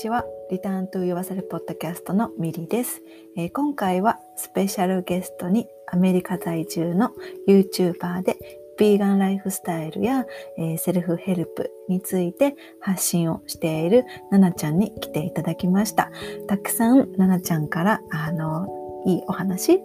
[0.00, 0.24] ちは。
[0.50, 3.02] Return to Yourself Podcast のミリです、
[3.36, 7.12] えー、今回はスペシャルゲストにアメリカ在住の
[7.46, 8.38] YouTuber で
[8.78, 10.24] ヴィーガンライフスタイルや、
[10.56, 16.10] えー、セルフヘルプについて発信をしているナナちゃんに来ていただきました。
[16.48, 18.66] たくさんナナちゃんからあの
[19.06, 19.80] いいお話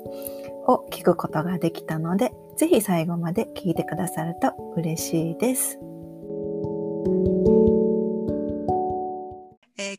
[0.66, 5.78] を聞くことができたので、ぜひ最後まで聞いてくださると嬉しいです。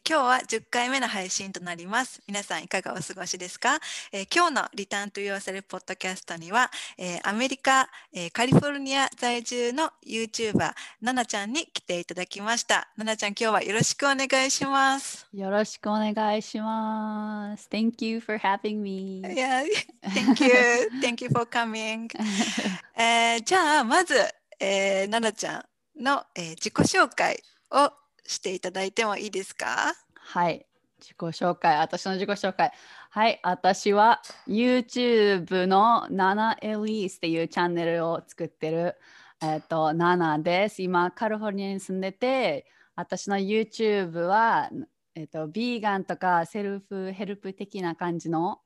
[0.07, 2.23] えー、今日は10回目の配信となります。
[2.29, 3.79] 皆さんいかがお過ごしですか、
[4.13, 12.89] えー、今日のリターントゥーヨーセルポッドキャストには、えー、アメリカ、えカリフォルニア在住の YouTuber ナナちゃんに来ていただきました。
[12.97, 15.27] ナナちゃん今日はよろしくお願いします。
[15.33, 17.69] よろしくお願いします。
[17.71, 19.23] Thank you for having me.
[19.23, 19.65] Yeah,
[20.07, 21.01] thank you.
[21.03, 22.09] thank you for coming.
[22.97, 24.15] えじゃあまず、
[24.61, 25.59] えー、ナナちゃ
[25.99, 27.93] んの、え自己紹介を
[28.27, 29.95] していただいてもいいですか？
[30.15, 30.67] はい。
[30.99, 32.73] 自己紹介私の自己紹介。
[33.11, 33.39] はい。
[33.43, 38.97] 私は YouTube のナナエリースっていうチャンネルを作ってる
[39.43, 40.83] えっ、ー、とナナです。
[40.83, 44.71] 今カリフォルニアに住んでて私の YouTube は
[45.15, 48.61] えっ、ー、とビーガンとかセルフヘルプ的な感じの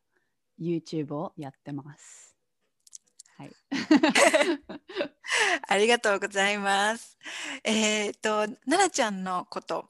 [0.60, 2.29] YouTube をやってます。
[3.40, 3.52] はい、
[5.66, 7.16] ありがとうございます。
[7.64, 9.88] えっ、ー、と奈々ちゃんのこと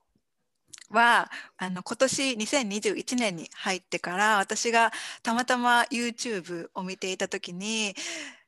[0.90, 4.92] はあの今年2021年に入ってから私が
[5.24, 7.96] たまたま YouTube を見ていた時に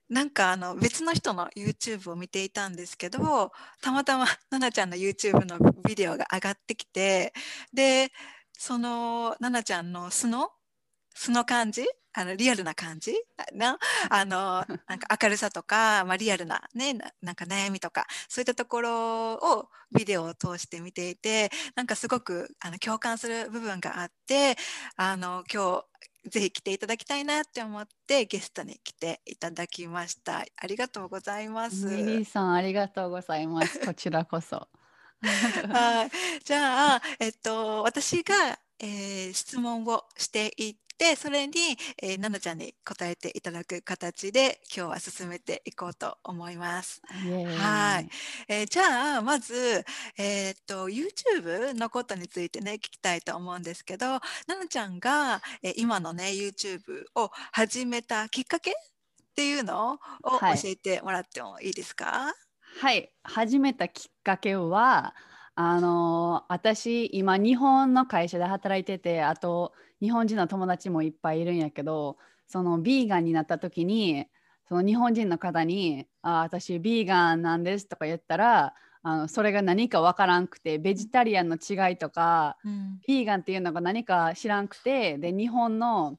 [0.08, 7.32] なんかあの別の人の YouTube を見ていたんですけどたまたま奈々ちゃんの YouTube のビデオが上がってきて
[7.72, 8.12] で
[8.52, 10.52] その奈々ちゃんの素の
[11.12, 13.14] 素の感じあのリアルな感じ？
[13.54, 13.78] な
[14.10, 24.56] あの なんか明るさとか、まあ、リアルな,、ね、なんか悩みとかそういったところをビデオを通して見ていてなんかすごくあの共感する部分があって
[24.96, 25.84] あの今
[26.24, 30.44] 日ぜひ来ていただきたいなって思ってゲストに来ていただきました。
[30.56, 31.86] ありがとうございます。
[31.86, 33.80] ミリーさんありがとうございます。
[33.80, 34.68] こちらこそ。
[35.22, 36.10] はい。
[36.44, 41.52] じゃあえっと私が、えー、質問をしていてそれに、
[42.02, 47.02] えー、奈々ちゃんに答えていただく形で今日は進めていこうと思います。
[47.58, 48.08] はい、
[48.48, 49.84] えー、じゃあまず、
[50.18, 56.80] えー、っと YouTube のことについてね聞きたいと思うんですけど奈々ちゃんが、えー、今のね YouTube
[57.14, 58.74] を始めたきっかけっ
[59.34, 62.32] ていうのを教えてもらってもいいですか、はい、
[62.80, 65.14] はい、始めたきっかけは
[65.54, 74.26] あの私今日本の会社で働いててあと日本人の友達もいっぱいいるんやけどそのビーガンになった時に
[74.68, 78.74] その日本人の方に「あ私ビーガンなんです」とか言ったら
[79.04, 86.18] あのそれが何か分からんくてベジタリアンの違いとか、うん、ビーガンっていうのが何か知らんくてで日本の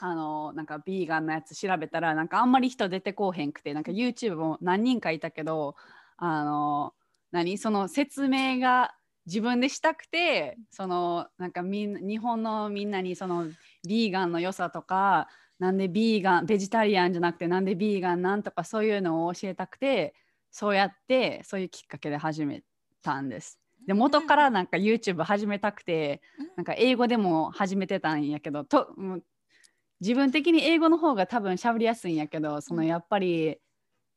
[0.00, 5.74] あのなんかビーガンのやつ調べたらなんかあんまり人出てこうへんくてなんか YouTube も何人かいたけど
[6.16, 6.94] あの
[7.32, 7.58] 何？
[7.58, 8.94] その説明が
[9.28, 13.46] 自分でしたくてそのなんかみん日本のみんなにその
[13.86, 15.28] ビーガンの良さとか
[15.58, 20.14] なんでビーガンベジタリアンじゃなくてなんでビーガンなんとかそういうのを教えたくて
[20.50, 22.62] そうやってそういうきっかけで始め
[23.02, 23.60] たんです。
[23.86, 26.20] で元からなんか YouTube 始めたくて
[26.56, 28.94] なんか英語でも始めてたんやけどと
[30.00, 33.58] 自分的に英語の方が多分しゃべりやすいんやけどそのやっぱり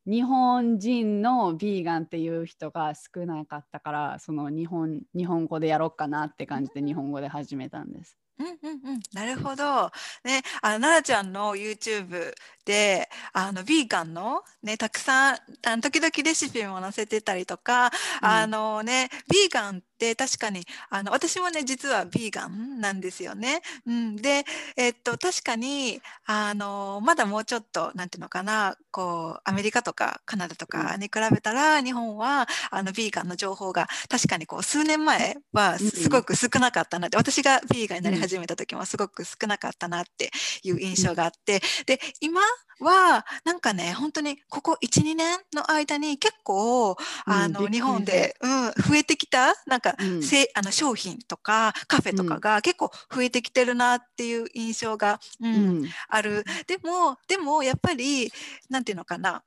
[0.06, 8.18] 日本人のビーガンっていう人が少なかったからその日本日本語でやろうかなって感じで日本語で始めたんです。
[8.40, 9.92] うんうんうん、なるほど。
[10.24, 12.34] ね、あの奈々ちゃんの YouTube
[12.66, 15.36] で、あのビーガンのね、たくさん
[15.66, 17.92] あの時々レシピも載せてたりとか、うん、
[18.22, 23.62] あのね、ビーガンって確かにあの私もね実はビーガンなんですよね。
[23.86, 40.32] うん、で、えっと確かにあのまだもうちょっとなんていうのかな、こうアメリカとかカナダとかに比べたら、日本はあのビーガンの情報が確かにこう数年前はすごく少なかったなって、私がビーガンになり始めた時もすごく少なかったなって
[40.64, 42.42] いう印象があって、で今
[42.82, 50.22] はなんかね本当にここ12年の間に結構あの、うん、日本で、うん、増えてきたなんか、うん、
[50.56, 56.44] あの商品とかカフェとかが結構増えてきてるなっていう印象が、うん、うん、ある。
[56.68, 58.32] でもでもやっぱり
[58.70, 59.44] なんていうのかな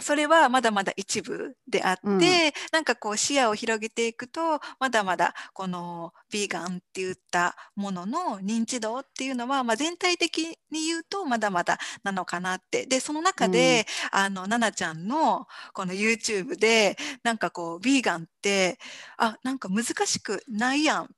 [0.00, 2.20] それはまだまだ一部であって、うん。
[2.72, 12.86] なんかこう視野を広げていくとまだまだこのビーガンって言ったものの認知度っていうのは、まあ、全体的に言うとまだまだなのかなって。
[12.86, 18.78] でその中で、あの奈々ちゃんのこの YouTube でなんかこうビーガンって
[19.16, 21.10] あなんか難しくないやん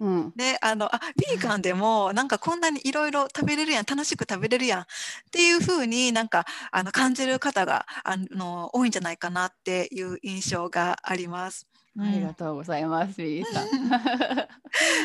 [0.00, 0.32] うん。
[0.36, 4.84] であのあビーガンでもなんかこんなにいろいろ食べれるやん楽しく食べれるやんっ
[5.30, 11.66] ていう風になんかあの感じる方があの多いんじゃないかなっていう印象があります。
[11.98, 13.68] ありがとうございます、ビリーさん。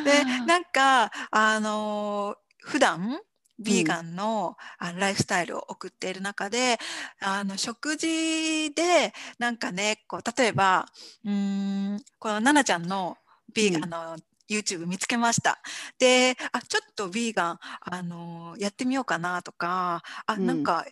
[0.04, 3.20] でなんかあの普段
[3.60, 6.78] ビーガンの,、あのライフスタイルを送っている中で
[7.20, 10.86] あの食事でなんかねこう例えば
[11.26, 13.18] うーんこの奈々ちゃんの
[13.54, 14.16] ビーガンの
[14.50, 15.62] YouTube 見つけました。
[16.00, 20.46] であちょっとビーガンあのやってみようかなとかあうん。
[20.46, 20.86] なんか、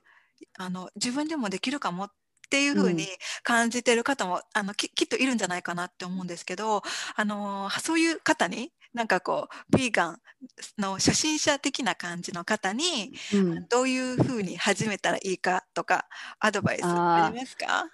[0.58, 2.12] あの自分でもできるかもっ
[2.50, 2.96] ていう風うん。
[2.96, 3.08] に
[3.44, 6.82] 感じてる方も、あのききっといるんじゃないかなって思うんですけど、
[7.16, 10.20] あのそういう方になんかこうビーガン
[10.78, 13.68] の初心者的な感じの方にうん。
[13.70, 16.08] どういう風に始めたらいいかとか
[16.40, 17.86] アドバイスありますか？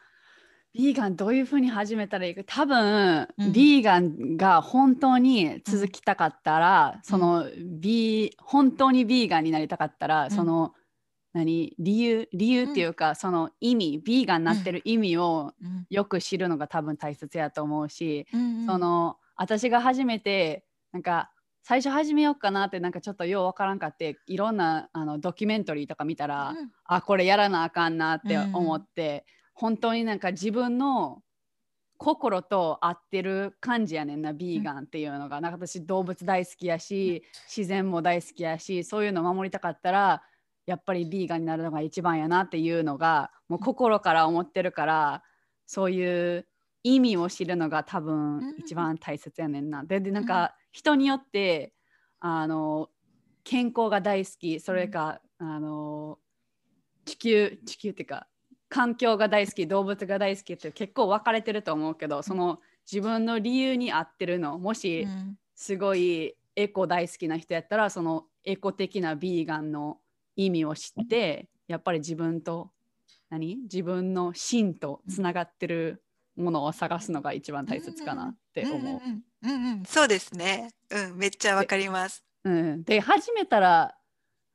[0.74, 2.44] ビーガンどういうふうに始めたらいいか。
[2.46, 3.52] 多分、うん。
[3.52, 7.46] ビーガンが本当に続きたかったら、その
[7.80, 10.32] ビー本当にビーガンになりたかったら、ん。
[10.32, 10.74] その
[11.34, 11.76] 何？
[11.78, 12.30] 理由？
[12.34, 14.00] 理由っていうか、その意味？
[14.00, 15.86] ビーガンになってる意味をうん。
[15.90, 21.32] よく知るのが多分大切やと思うし、うんその私が初めてなんか
[21.64, 26.70] 最初始めようかなってなんかちょっとようわからんかっていろんなあのドキュメンタリーとか見たら、うん。
[26.86, 31.24] あこれやらなあかんなって思って、本当になんか自分の
[31.98, 40.24] 心と合ってる感じやねんなビーガンっていうのが、なんか私動物大好きやし自然も大好きやしそういうの守りたかったら
[40.66, 45.24] やっぱりビーガンになるのが一番やなっていうのがもう心から思ってるから
[45.68, 46.48] そういう
[46.84, 48.40] 意味を知るのが多うん。
[48.40, 49.84] 分一番大切やねんな。
[49.84, 51.74] ででなんか人によって
[52.20, 52.90] あの
[53.44, 54.60] 健康が大好き。
[54.60, 56.18] それか、あの
[57.06, 58.28] 地球地球っていうか
[58.72, 62.60] 環境が大好き動物が大好きって結構分かれてると思うけどその
[62.90, 70.00] 自分の理由に合ってるのもしうんすごいエコ大好きな人やったらそのエコ的なビーガンの
[70.36, 72.72] 意味を知ってやっぱり自分と
[73.30, 73.58] 何？
[73.64, 76.02] 自分の芯とつながってる
[76.36, 78.78] ものを探すのが一番大切かなって思う。
[78.80, 80.72] うんうんうんうんそうですね。
[80.90, 82.24] うん、めっちゃわかります。
[82.44, 83.96] うん、で始めたら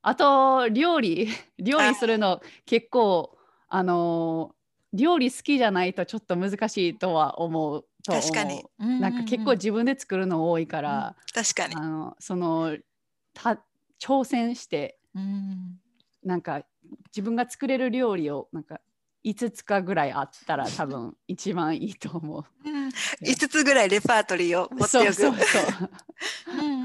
[0.03, 1.29] あと料理？
[1.59, 3.36] 料理するの結構
[3.69, 4.55] あの
[4.93, 8.65] 料理好きじゃないとちょっと難しいとは思うと思う確かに。
[8.79, 11.81] なんか結構自分で作るの多いから、確かにあ。
[11.81, 12.77] のその
[13.35, 13.61] た
[14.01, 15.79] 挑戦してうん
[16.23, 16.63] なんか
[17.09, 18.81] 自分が作れる料理をなんか
[19.25, 22.45] 5つかぐらいあったら多分一番いいと思う。
[22.65, 25.13] うん、5つぐらいレパートリーを持っておく。
[25.13, 25.91] そうそうそう。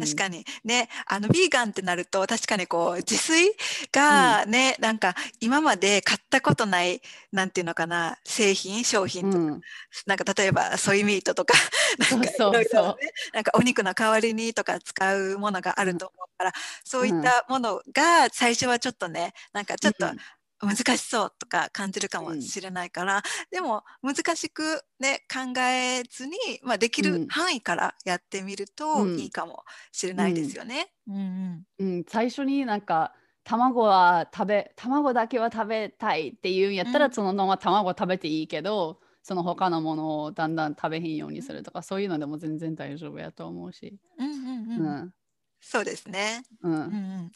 [0.00, 0.44] 確かに。
[0.64, 3.52] ねあのビーガンってなると確かにこう自炊
[3.92, 9.60] がね、なんか今まで買ったことないなんていうのかな製品商品とか、うん。
[10.06, 11.54] なんか例えばソイミートとか。
[12.10, 12.52] なんかいそうそう。
[12.52, 13.12] ろいろね。
[13.32, 16.52] なんかお肉の代わりにとか使うものがあると思うから、
[16.84, 20.18] そういったものが最初はちょっとねなんかちょっとうん
[20.62, 27.08] 難しそうとか感じるかもしれないから、でも難しくね考えずに、まあ、できうん。
[27.10, 29.16] る範囲からやってみるとうん。
[29.16, 30.92] いいかもしれないですよね。
[31.08, 31.64] うんうん。
[31.78, 37.12] うん、最初になんか卵は食べ卵だけは食べたいっていうんやったら、うん。
[37.12, 43.98] そのまま卵食べていいけどその他のものをだんだん食べへんようにするとかそういうのでも全然大丈夫やと思うし。
[44.18, 44.32] うんう
[44.66, 45.14] んううんん。
[45.60, 46.42] そうですね。
[46.62, 46.72] うん。
[46.90, 47.32] うんうん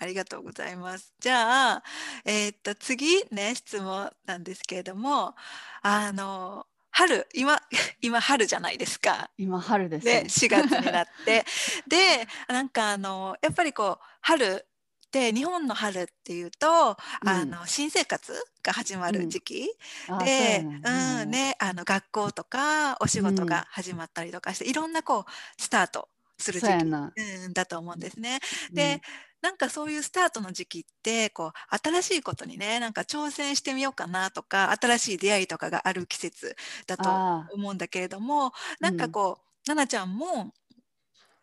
[0.00, 1.12] ありがとうございます。
[1.20, 1.82] じゃあ、
[2.24, 5.34] えーっと次ね質問なんですけれども
[5.82, 7.60] あの春今
[8.00, 9.30] 今春じゃないですか。
[9.36, 10.04] 今春です。
[10.06, 10.28] でね。
[10.28, 11.44] 4月になって。
[11.86, 14.66] でなんかあのやっぱりこう春
[15.06, 16.96] って日本の春っていうと、あ
[17.44, 19.70] の新生活が始まる時期、
[20.08, 20.80] うでやね。
[21.24, 28.38] うんね、あの学校とかお仕事が始まったりとかして、いろんなこうスタートする時期、だと思うんですね。
[28.72, 29.02] で、
[29.42, 36.56] なんかそういうスタートの時期ってこう新しいことにねなんか挑戦してみようかなとか新しい出会いとかがある季節
[36.86, 37.10] だと
[37.54, 40.52] 思うんだけれどもなんかこう、奈々ちゃんも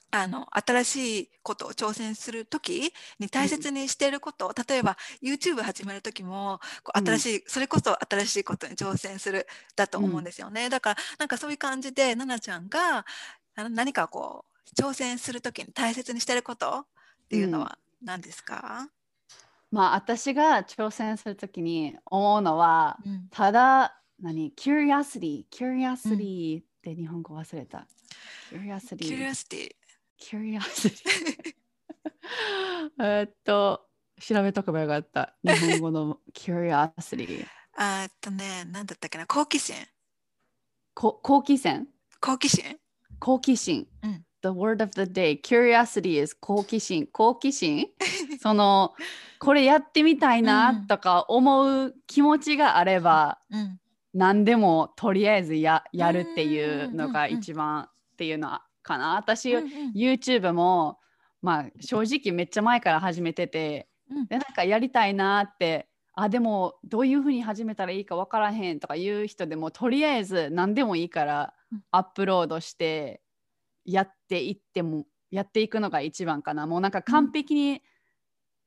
[0.09, 7.05] あの新しいことを挑戦する時に大切にしていること、例えば YouTube 始める時もこううん。
[7.05, 13.05] 新しい、それこそ新しいことに挑戦するだと思うんですよね、だからなんかそういう感じで奈々ちゃんが
[13.69, 14.45] 何かこ
[14.77, 16.85] う挑戦する時に大切にしていることっ
[17.29, 18.89] ていうのは何ですか、
[19.71, 23.27] まあ私が挑戦するときに思うのは、うん。
[23.29, 27.87] ただ何？curiosity curiosity って日本語忘れた。
[28.51, 29.75] curiosity curiosity
[30.19, 31.55] curiosity
[33.03, 33.87] えっと
[34.19, 35.35] 調べとけばよかった。
[35.43, 37.45] 日本語の curiosity
[37.77, 39.25] あーっとね何だったっけな？
[39.27, 39.75] 好奇心。
[40.93, 41.87] こ好奇心？
[42.19, 42.79] 好奇心？
[43.19, 45.35] 好奇心、うん The word of the day.
[45.35, 47.07] Curiosity is 好奇心。
[47.11, 47.87] 好奇心？
[48.39, 48.93] その
[49.39, 50.87] これやってみたいなうん。
[50.87, 53.79] とか思う気持ちがあれば、うん。
[54.13, 59.15] 何でもとりあえずややるっていうのが一番っていうのかな。
[59.15, 59.91] 私、うんうん。
[59.93, 60.99] YouTube も
[61.41, 64.27] まあ正直めっちゃ前から始めててうん。
[64.27, 71.83] でなんかやりたいなってあでもどういうふうに始めたらいいか分からへんとか言う人でもとりあえず何でもいいからうん。
[71.91, 73.21] アップロードして
[73.87, 76.67] やっていってもやっていくのが一番かな。
[76.67, 77.81] もうなんか完璧に、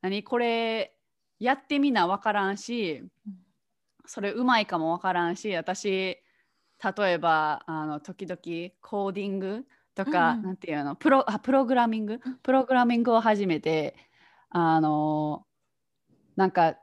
[0.02, 0.24] 何？
[0.24, 0.92] これ
[1.38, 3.02] やってみな分からんし
[4.06, 8.40] それうまいかも分からんし私例えばあの時々
[8.80, 10.96] コーディングとか、うんていうの？
[10.96, 12.20] プロあプログラミング？
[12.42, 13.94] プログラミングを始めて
[14.48, 15.44] あの
[16.36, 16.76] なんか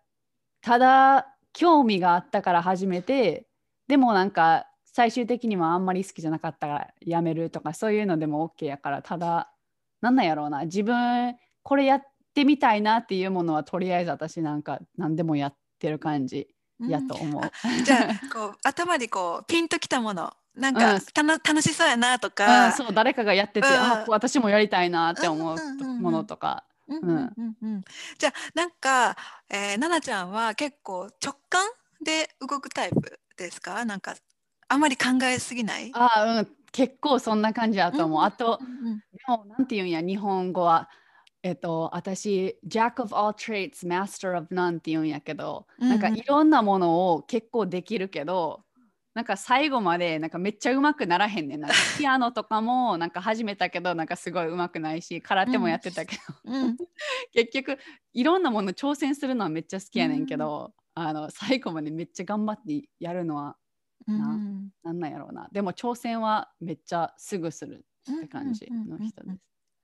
[0.62, 3.48] ただ興味があったから始めて
[3.88, 4.67] でもなんか
[4.98, 9.52] 最終的にはあんまり好きじゃなかったからやめるとかそういうのでも OK やからただ
[10.02, 10.66] なんなんやろうな。
[10.66, 12.02] 自分これやっ
[12.34, 16.48] てみたいなっていうものはとりあえず私なんか何でもやってる感じ。
[16.80, 17.42] やと思う。
[17.84, 21.02] じゃあこう 頭にこうピンときたものなんか、うん。
[21.14, 23.74] たの楽しそうやなとうかん、そう誰かがやってて、うん。
[23.74, 26.02] あ私もやりたいなって思ううんうんうんうん。
[26.02, 27.84] ものとか、うんうんうんうん。
[28.18, 29.16] じゃあなんか、
[29.50, 31.68] えー、奈々ちゃんは結構直感
[32.04, 33.86] で動くタイプですか？
[33.86, 34.16] なんか
[34.70, 35.96] あまり考えすぎない？
[35.96, 38.22] あうん結構そんな感じだと思う。
[38.24, 38.88] あとうん。
[38.88, 40.90] うんでもなんて言うんや日本語は
[41.44, 45.90] えっと私 Jack of all trades master of none って言うんやけど、うんうん。
[45.90, 48.64] なんかいろんなものを結構できるけど
[49.16, 51.70] なんか最後までなんかめっちゃうまくならへんねんな。
[51.98, 56.78] ピアノとかもなんか始めたけどなんかすごいうまくないし空手もやってたけど、うん。
[57.34, 57.78] 結局
[58.14, 63.54] いろんなもの挑戦するのはめっちゃ好きやねんけど、あの最後までめっちゃ頑張ってやるのはうん
[64.06, 64.70] なうん。
[64.84, 65.48] なんなんやろうな。
[65.52, 69.38] でも挑戦はめっちゃすぐするって感じの人です。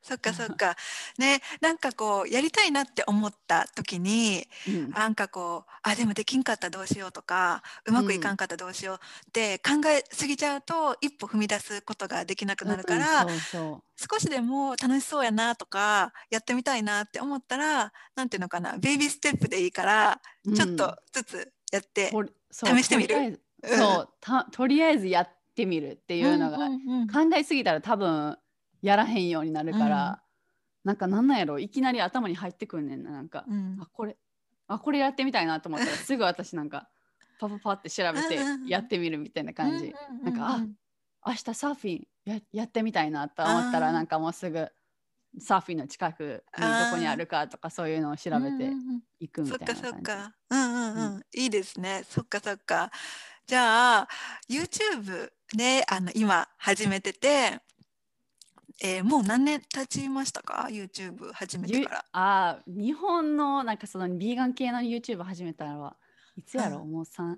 [0.04, 0.76] そっかそっか。
[1.18, 4.90] ねなんかこうやりたいなって思った時にうん。
[4.92, 13.84] なんかこうあでもできんかったらどうしようとかうまくいかんかったらどうしようって考えすぎちゃうと一歩踏み出すことができなくなるから、うんそうそう。
[13.96, 20.56] 少しでも楽しそうやなとかやってみたいなって思ったらなんていうのかなベイビーステップでいいからうん。
[20.56, 22.12] ちょっとずつやって、
[22.52, 23.16] 試してみる。
[23.16, 27.08] うんそうたとりあえずやってみるっていうのが、んうんうん。
[27.08, 28.38] 考えすぎたら多分
[28.82, 30.22] やらへんようになるから、
[30.84, 33.78] なんかなんなんやろいきなり頭に入ってくんねんななんか、うん。
[33.80, 34.18] あこれ
[34.68, 36.90] あこれやってみたいなと思ったらすぐ私なんか
[37.40, 38.68] パパパって調べてうんうんうん。
[38.68, 40.66] やってみるみたいな感じ、うんうんなんかあ
[41.26, 44.68] 明日サーフィンややってみたいなと思ったらなんかもうすぐ
[45.40, 48.68] サーフィンの近くにどこにあるかとかそういうのを調べてうんうんう
[48.98, 49.04] ん。
[49.20, 49.90] いくみそったいな感じ。
[49.90, 50.36] かそっか。
[50.50, 52.04] うんうんうん、ういいですね。
[52.10, 52.92] そっかそっか
[53.46, 54.08] じゃあ
[54.50, 57.60] YouTube であの今始めてて、
[58.82, 62.06] えーもう何年経ちましたか？YouTube 始めてゆから。
[62.14, 65.96] あー日本のなんかそのビーガン系の YouTube 始めたのは
[66.38, 66.78] いつやろ？
[66.78, 66.92] う、うん。
[66.92, 67.36] もう 3,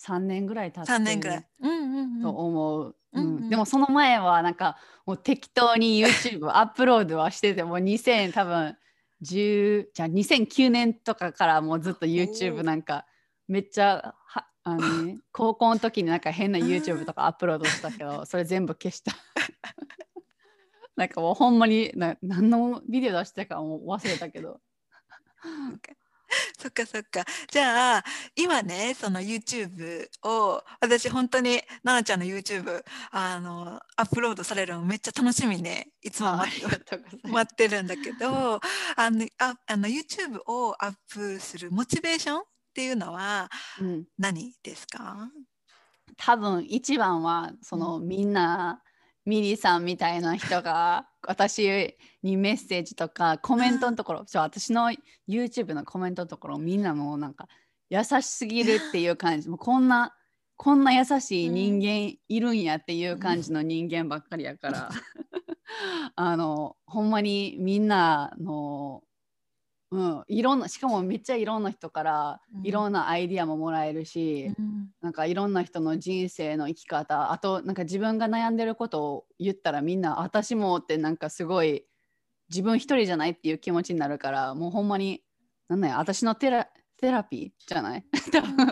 [0.00, 0.90] 3年ぐらい経って。
[0.92, 1.38] 3年ぐらい。
[1.38, 3.24] るうんうんうとん思う、うん。
[3.24, 3.48] うんうん。
[3.50, 8.76] でもその前はなんかもう適当に YouTube アップロードはしててもう2000多分
[9.22, 13.04] 10じゃあ2009年とかからもうずっと YouTube なんか
[13.48, 19.12] めっちゃはあの、ね、 高校の時になんか変な YouTube とかアップロードしたけど それ全部消した。
[20.96, 24.60] なんかもうほんまにな何のビデオ出してたかもう忘れたけど。
[26.58, 26.86] そっか。
[26.86, 28.04] そっかじゃあ
[28.36, 35.88] 今ねその YouTube を私本当に奈々ちゃんの YouTube あのアップロードされるのめっちゃ楽しみね。
[36.00, 38.60] いつも待ってるんだけど
[38.96, 42.42] あのああの YouTube をアップするモチベーション
[42.72, 44.04] っていうのはうん。
[44.18, 45.30] 何ですか？
[46.16, 48.82] 多分一番はその、みんな
[49.26, 54.90] ミリさんみたいな人が 私にメッセージとかコメントのところ、私の
[55.28, 57.46] YouTube のコメントのところみんなもうなんか
[57.90, 59.48] 優しすぎるっていう感じ。
[59.50, 60.14] もうこんな
[60.56, 64.90] こんな優しい人間いるんやっていう感じの人間ばっかりやから、
[66.16, 69.02] あのほんまにみんなの
[69.92, 72.66] うん、いろんなしかもめっちゃいろんな人からうん。
[72.66, 74.50] いろんなアイディアももらえるし、
[75.02, 81.84] なんかいろんな人の人生の生き方あとなんか自分が悩んでることを言ったらみんな私もってなんかすごい
[82.50, 85.22] 自分一人じゃないっていう気持ちになるからもうほんまに
[85.68, 88.04] なんだよ私の thera therapy じゃない？
[88.32, 88.66] 多分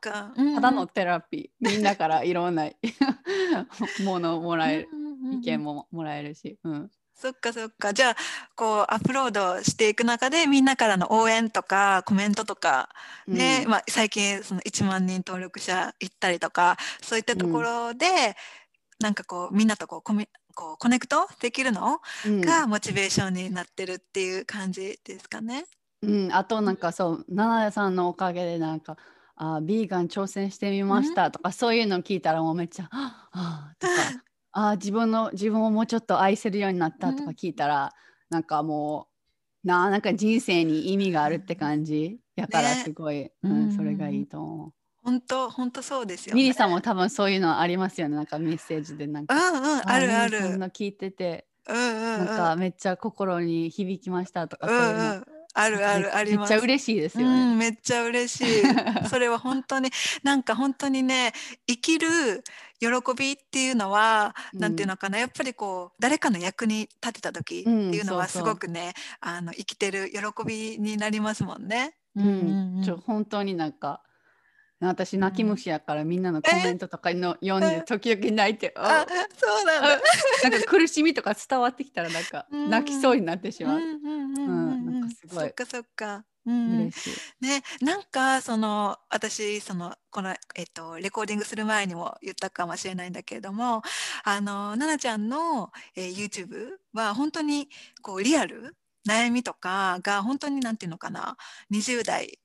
[0.00, 0.32] か。
[0.54, 1.68] ただの therapy。
[1.68, 2.68] みんなからいろんな
[4.04, 4.88] ものをもらえる
[5.32, 6.90] る意見ももらえるし、うん、
[7.20, 7.92] そっかそっか。
[7.92, 8.16] じゃあ
[8.56, 12.88] こうアップロードしていく中でみんなからの応援とかコメントとか
[13.26, 18.06] ね、うんまあ、最近その1万人登録者いったりとかそういったところで、
[19.00, 25.66] なんかこうみんなとこうコミこうコネクトできるのうんがモチベーションになってるっていう感じですかね。
[26.02, 28.96] うん、あとなんかそう、ナナさんのおかげでなんか、
[29.36, 33.92] あビーガン挑戦してみましたとか、そういうの聞いたらもうめっちゃ、ああとか、
[34.52, 37.92] あ自分の自分をもうちょっと愛せるようになったとか聞いたら、
[38.30, 39.08] なんかも
[39.64, 42.20] う、なあなんか人生に意味があるって感じ。
[42.36, 46.30] やからねすごい、ううんん、それがいいと思本当本当そうですう。
[46.30, 46.42] よ、ね。
[46.42, 48.16] ミリさんも多分そういうのありますよね。
[48.16, 49.34] なんかメッセージでなんうか。
[49.34, 50.58] んうんあるあミリさんる。
[50.58, 52.18] の聞いてて、うんうんうん。
[52.18, 55.24] なんかめっちゃ心に響きましたとか、うそういうのんうん。
[55.54, 56.50] あるあるあります。
[56.50, 57.52] めっちゃ嬉しいですよね。
[57.52, 58.62] うん、めっちゃ嬉しい。
[59.08, 59.90] それは本当に
[60.22, 61.32] なんか本当にね
[61.66, 62.44] 生きる
[62.78, 71.94] 喜びっていうのは、なんていうのかなやっぱりこう誰かの役に立てた時っていうのはすうんそうそうごくね、あの生きてる喜びになりますもんね。
[72.16, 74.02] うん、ちょ本当になんか
[74.80, 79.06] 私泣き虫やからみんなのコメントとかの読んで時々泣いて ああ
[79.36, 80.00] そうなんだ。
[80.50, 82.70] なんか苦しみとか伝わってきたらなんか うん。
[82.70, 86.24] 泣きそうになってしまう、うんうんうんうんうんなんかすごいそっかそっか。
[86.46, 86.54] うん。
[86.54, 87.10] うん嬉し
[87.42, 93.82] い、ね、なんかその私そのこの、えっと、レコーディングする前にも言ったかもしれないんだけれども
[94.24, 97.68] あの奈々ちゃんの、えー YouTube は本当に
[98.00, 98.76] こうリアル？
[99.08, 101.36] 悩みとかが本当になんていうのかな
[101.70, 102.38] ？20代、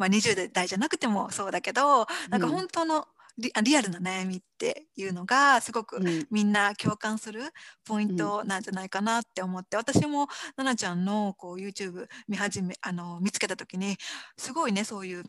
[0.00, 2.52] まあ、20代じゃなくてもそうだけどなんかうん。
[2.54, 6.26] 本当のリ,あ、リアルな悩みっていうのがすごくうん。
[6.30, 7.42] みんな共感する
[7.84, 10.26] ポイントなんじゃないかなって思って、私も
[10.56, 13.98] 奈々ちゃんのこう YouTube 見始めあの見つけた時に
[14.38, 15.24] すごいねそういう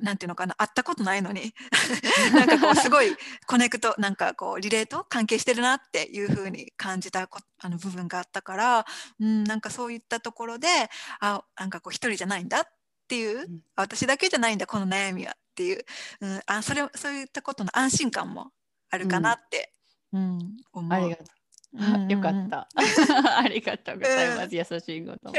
[0.00, 1.54] なんていうのかな会ったことないのに
[2.34, 3.16] なんかこうすごい
[3.46, 8.86] コネクトなんかこうリレーと関係してるなっていう風に感じたこあの部分があったから、
[9.20, 10.68] うん、なんかそういったところで
[11.20, 12.68] あなんかこう一人じゃないんだっ
[13.12, 13.60] ていう、ん。
[13.76, 15.84] あ私だけじゃないんだこの悩みはっていう、
[16.22, 18.52] うん、あそれそういったことの安心感も
[18.88, 19.74] あるかなって、
[20.12, 20.56] うん。
[20.72, 20.92] 思う。
[20.92, 21.24] ありがと
[21.74, 21.78] う。
[21.98, 22.06] ん。
[22.08, 22.68] うよかった。
[23.38, 25.34] ありがとうございます、優しいことも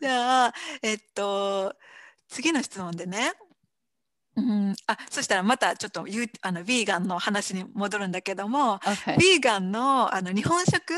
[0.00, 1.74] じゃあえっと
[2.28, 3.32] 次の質問でね。
[4.34, 6.04] うん、あそしたらまたちょっとあ
[6.52, 10.92] のヴィーガンの話に戻るんだけども、OK ヴィーガンのあの日本食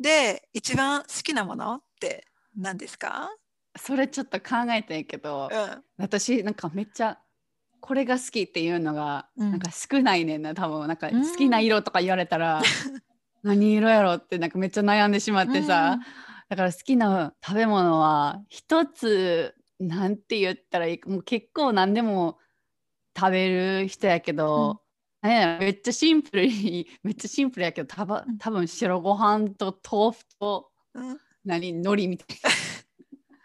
[0.00, 2.26] で一番好きなものって
[2.56, 3.30] 何ですか、
[3.76, 5.82] それちょっと考えてんけどうん。
[5.98, 7.18] 私なんかめっちゃ
[7.80, 9.50] これが好きっていうのがうん。
[9.50, 10.86] なんか少ないねんな多分。
[10.86, 11.28] なんかうん。
[11.28, 12.62] 好きな色とか言われたら
[13.42, 15.98] 何色やろってなんかめっちゃ悩んでしまってさ、
[16.48, 22.38] だから好きな食べ物は一つなんて言ったらいいかもう結構何でも
[23.18, 24.82] 食べる人やけど、
[25.22, 25.58] なん。
[25.58, 31.18] めっちゃシンプルに めっちゃシンプルやけどた分白ご飯と豆腐とうんうん。
[31.44, 32.50] 何海苔みたいな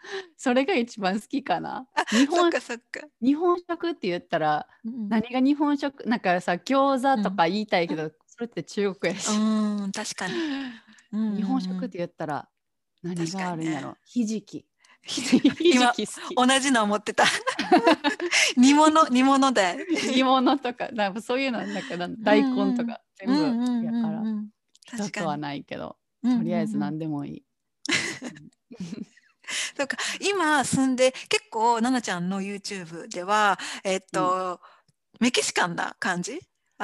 [0.36, 1.86] それが一番好きかな。
[1.94, 2.50] あ日本
[3.20, 10.34] 日本食って言ったらうん何が日本食なんかさ餃子とか言いたいけど、それって中国やし、うん確かに、
[11.12, 11.36] うんうんうん。
[11.36, 12.48] 日本食って言ったら
[13.02, 14.64] 何があるんやろ、ひじき。
[15.02, 15.40] ひじ
[15.74, 17.24] 今き同じの思ってた。
[18.56, 19.86] 煮物煮物だよ。
[20.14, 24.10] 煮物とかなんかそういうのなんかなん大根とか全部やか
[25.20, 27.44] ら、はないけど、うんとりあえずうんうん何でもいい、
[29.76, 34.60] そうか今住んで結構奈々ちゃんの YouTube ではえっと、
[35.20, 36.40] メキシカンな感じ？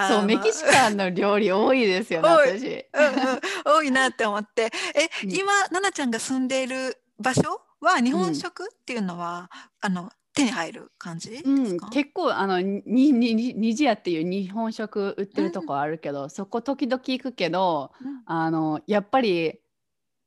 [0.09, 2.59] そうメキシカンの料理多いですよね 多い。
[2.59, 2.67] 私。
[2.67, 4.73] うんうん、多いなって思って。
[4.95, 5.31] え、うん。
[5.31, 9.51] 今奈々ちゃんが住んでいる場所は日本食っていうのは、
[9.81, 18.23] あの手に入る感じですうんか、、結構あのににににじやっていう日本食売ってるとこあるけど、そこ時々行くけどうん。
[18.27, 19.61] あのやっぱり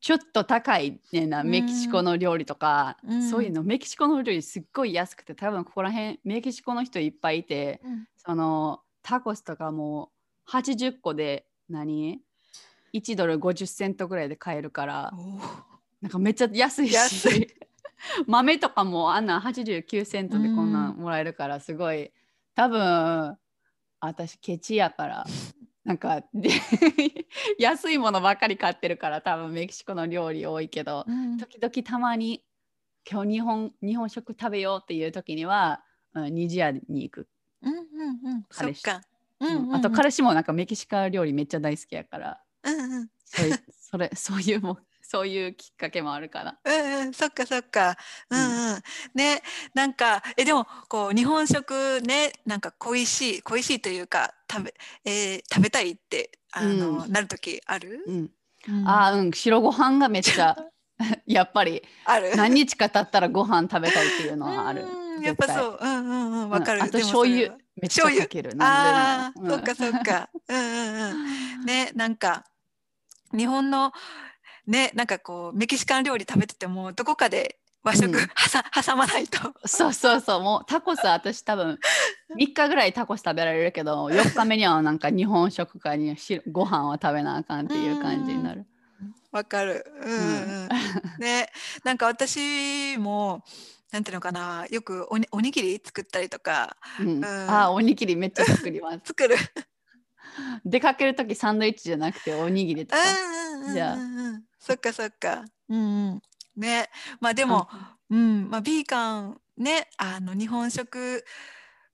[0.07, 1.49] ちょっと高いねんな、うん。
[1.49, 3.29] メキシコの料理とか、うん。
[3.29, 8.07] そういうのメキシコの料理すっごい安くて多分ここら辺メキシコの人いっぱいいてうん。
[8.15, 10.11] そのタコスとかも
[10.49, 12.21] 80個で何
[12.93, 15.11] ？1ドル50セントぐらいで買えるから
[16.01, 17.47] なんかめっちゃ安いし安い。
[18.27, 20.95] 豆とかもあんなん89セントでこんなん。
[20.95, 22.13] もらえるからすごい。
[22.55, 23.37] 多分
[23.99, 25.25] 私ケチやから
[25.87, 26.49] なんかで
[27.57, 31.37] 安いものばっかり買ってるから多分メキシコの料理多いけどうん。
[31.37, 32.43] 時々たまに
[33.09, 35.81] 今日日本日本食食べようっていう時には、
[36.13, 37.29] うん、ニジ屋に行く、
[37.61, 37.83] うんうんう
[38.39, 38.41] ん。
[38.51, 38.79] そ彼氏。
[38.81, 39.01] っか、
[39.39, 39.47] うん。
[39.47, 39.75] うんうんうん。
[39.75, 42.43] あと彼氏もなんかメキシカ料理めっちゃ大好きやから。
[42.63, 43.09] うんうん。
[43.23, 46.59] そういうそれそういうもそういうきっかけもあるから。
[46.65, 47.95] うんうん、そっかそっか。
[48.29, 48.39] うん
[48.73, 48.81] うん。
[49.13, 49.41] ね、
[49.73, 54.73] なんか、え、でも、こう、日本食ね、なんか恋しい、恋しいというか、食べ、
[55.05, 58.03] えー食べたいって、あの、うなる時ある？
[58.05, 58.15] うん、
[58.67, 60.57] うんあーうん白ご飯がめっちゃ
[61.25, 62.35] やっぱりある？
[62.35, 64.83] 何日か経ったらご飯食べたいっていうのはある。
[64.83, 65.79] うんやっぱそう。
[65.81, 66.81] うんうんうん、わかる。
[66.81, 68.51] うんあと醤油はめっちゃかける。
[68.59, 70.29] ああ、そっかそっか。
[70.49, 71.65] うんうんうん。
[71.65, 72.43] ね、なんか、
[73.35, 73.91] 日本の、
[74.67, 78.27] ね、なんかこう、メキシカン料理食べてても、どこかで和食、うん
[78.83, 79.53] 挟まないと。
[79.65, 81.79] そうそうそうもうタコス私多分
[82.37, 88.65] 3日ぐらいタコス食べられるけど4日目にはなんか日本食かにしご飯は食べなあかんっていう感じになる。
[89.31, 89.85] わかる。
[90.01, 90.69] うんうんうん。
[91.19, 91.49] ね、
[91.83, 93.43] なんか私も、
[93.91, 98.99] なんていうのかな、よくおにおにぎり作ったりとか、うん、んあーおにぎりめっちゃ作ります。
[99.07, 99.35] 作る。
[100.65, 103.01] 出かける時サンドイッチじゃなくておにぎりとか。
[103.65, 104.43] うんうん。
[104.59, 105.45] そっかそっか。
[105.69, 106.21] うんうん。
[106.55, 107.67] ね、まあでも、
[108.09, 111.23] うん、まあビーカンね、あの日本食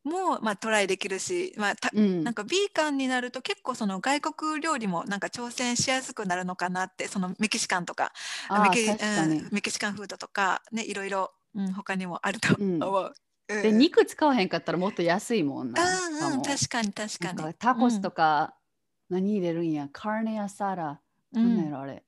[0.04, 8.12] もまあトライできるし、まあたうんなんかビーカンになると結構その外国料理もなんか挑戦しやすくなるのかなってそのメキシカンとか
[8.50, 13.14] メキうん、メキシカンフードとかねいろいろ、うん、他にもあるとうん思う。
[13.50, 13.62] うん。
[13.62, 15.82] で肉使わへんかったらもっと安いもんな。
[15.82, 17.38] うんうん、確かに確かに。
[17.38, 18.56] かタコスとか
[19.10, 21.00] 何入れるんや、カーネアサラ、
[21.34, 21.44] うん。
[21.44, 22.04] なんなんやろあれ。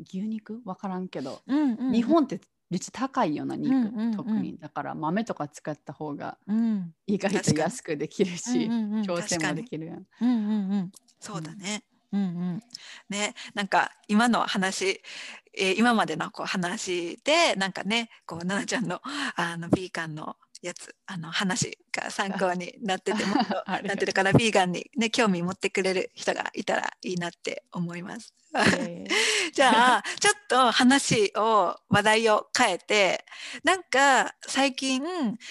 [0.00, 0.60] 牛肉？
[0.64, 1.80] わからんけど、うんうん。
[1.86, 4.16] うん日本ってめっちゃ高いような肉、うんうんうん。
[4.16, 4.58] 特に。
[4.58, 6.92] だから豆とか使った方がうん。
[7.06, 10.06] 意外と安くできるし、うん調整もできるやん。
[10.20, 11.84] うんうんうん、そうだね。
[12.12, 12.20] うん。
[12.20, 12.62] うん、
[13.08, 15.00] ね、なんか今の話、
[15.56, 19.00] えー今までのこう話でなんかね、こう奈々ちゃんの
[19.36, 28.32] あのビーガンのやつあの話が参考になってても なんていうのかなビーガンにね興味持ってくれる人がいたらいいなって思います。
[28.78, 29.04] え
[29.52, 33.26] じゃあちょっと話を話題を変えて
[33.62, 35.02] なんか最近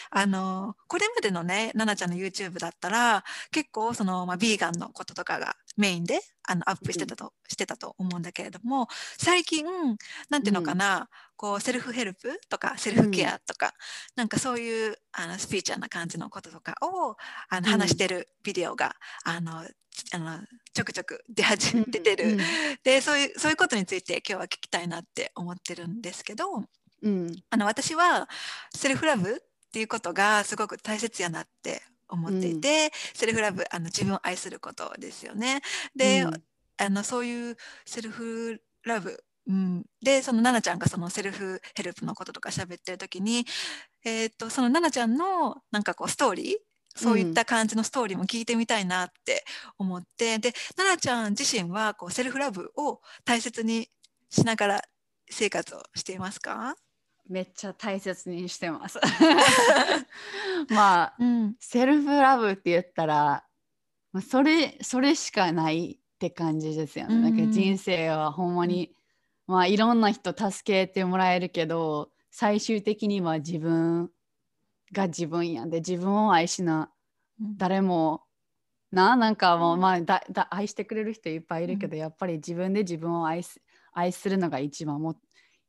[0.10, 9.66] あのこれまでのね奈々ちゃんの YouTube だったら結構その、まあ、ビーガンのこととかがメインであのアップしてたと、してたと思うんだけれども最近
[10.30, 13.74] なんていうのかな、こう self help とかセルフケアとか、
[14.16, 17.16] なんかそういうあの spiritual な感じのこととかを
[17.50, 17.72] あのうん。
[17.74, 20.40] 話してるビデオが、あのあの
[20.74, 22.40] ちょくちょく出始めてる、うん。
[22.84, 26.46] でそういうそういうことについて今日は聞きたいなって思ってるんですけど
[27.02, 27.36] うん。
[27.50, 28.30] あの私は
[28.76, 29.36] self love っ
[29.72, 31.82] ていうことがすごく大切やなって
[32.14, 35.62] 思っていて、 self love あの自分を愛することですよね。
[35.96, 36.44] で、うん。
[36.78, 43.46] あのそういう self love、うん、でその奈々ちゃんがその self help のこととか喋ってる時に、
[44.04, 46.56] えー、とその奈々ちゃんのなんかこうストーリー
[46.96, 49.44] そういった感じのストーリーも聞いてみたいなって
[49.80, 53.88] 思って、で奈々ちゃん自身はこうセルフラブを大切に
[54.30, 54.82] しながら
[55.30, 56.76] 生活をしていますか、
[57.34, 59.00] めっちゃ大切にしてます。
[60.70, 61.56] まあうん。
[61.60, 63.44] セルフラブって言ったら、
[64.12, 67.16] まあ、それそれしかないって感じですよね。
[67.16, 67.24] うん。
[67.24, 68.96] なんか人生はほんまに、
[69.48, 74.12] まあいろんな人助けてもらえるけど最終的には自分
[74.92, 76.92] が自分やんで自分を愛しな
[77.58, 78.22] 誰も
[78.92, 83.60] ななんかもう、まあ、だだ愛してくれる人いっぱいいるけど、やっぱり自分で自分を愛す
[83.92, 85.18] 愛するのが一番もう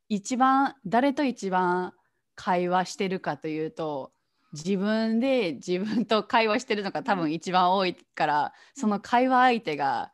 [0.09, 1.93] 一番誰と一番
[2.35, 4.11] 会話してるかというと
[4.53, 10.11] 自分で自分と会話してるのが多分一番多いからその会話相手が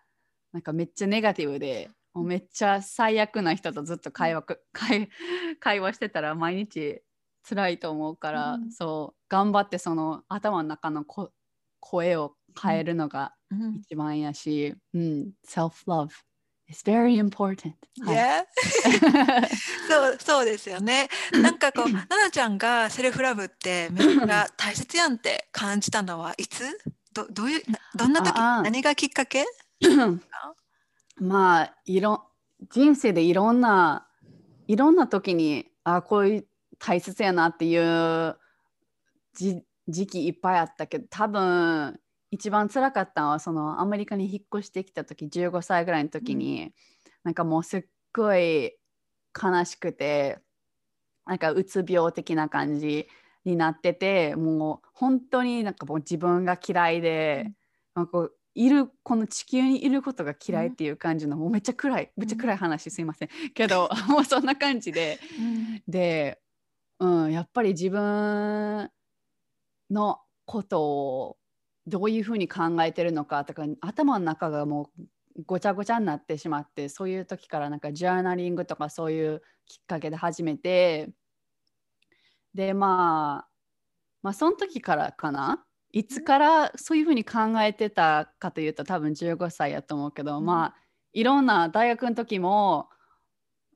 [0.54, 5.10] なんかめっちゃネガティブでもうめっちゃ最悪な人とずっと会話く会
[5.60, 7.02] 会話してたら毎日
[7.48, 8.72] 辛いと思うから、うん。
[8.72, 11.32] そう頑張ってその頭の中のこ
[11.80, 13.76] 声を変えるのがうん。
[13.78, 16.10] 一番やし、うん、very important
[18.04, 18.16] はい。
[18.16, 18.46] Yeah.
[19.90, 21.10] そうそうですよね。
[21.32, 26.64] なんかこう奈々ちゃんがセルフラブってめっちゃ大切やんって感じたのはいつ？
[27.14, 28.64] どどういうなどんな時？
[28.64, 29.46] 何がきっかけ？
[31.20, 32.24] まあいろ
[32.70, 34.08] 人生でいろんな
[34.68, 36.48] いろんな時にあこういう
[36.80, 38.38] 大切やなっていう
[39.34, 42.00] じ時期いっぱいあったけど多分
[42.32, 46.74] 一番辛かったのはそのアメリカに引っ越してきた時15歳ぐらいの時に、
[47.24, 48.74] なんかもうすっごい
[49.40, 50.40] 悲しくて
[51.26, 53.08] なんかうつ病的な感じ
[53.46, 57.56] になっててもう本当になんかもう自分が嫌いで、うん。
[57.94, 63.30] なんかいるこの地球にいることが嫌いっていう感じの、もうめっちゃ暗いめっちゃ暗い話すいません。
[63.54, 65.20] けどもうそんな感じで
[65.88, 66.42] で、
[67.00, 68.90] うん、やっぱり自分
[69.90, 71.38] のことを
[71.88, 81.10] どういうふうに考えてるのかとか頭の中がもうごちゃごちゃになってしまってそういう時からなんかジャーナリングとかそういうきっかけで始めて
[82.54, 83.50] でまあ
[84.22, 85.64] まあその時からかな。
[85.94, 90.46] いつからそういうふうに考えてたかというと多分15歳やと思うけど、うん。
[90.46, 90.76] まあ
[91.12, 92.88] いろんな大学の時も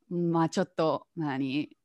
[0.09, 1.75] まあちょっと何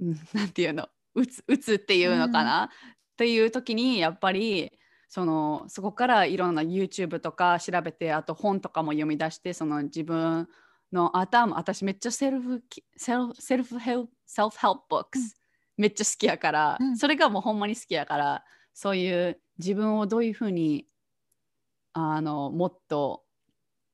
[0.00, 2.70] うんなんていうのうつうつっていうのかな、
[3.12, 4.72] っていう時にやっぱり
[5.08, 10.48] そのそこからいろんな YouTube とか調べてあと本とかも読み出してその自分
[10.92, 15.36] の頭私めっちゃ self き self self hel self help books
[15.76, 16.96] めっちゃ好きやから、うん。
[16.96, 18.44] それがもうほんまに好きやから
[18.74, 20.86] そういう自分をどういうふうに
[21.92, 23.22] あのもっと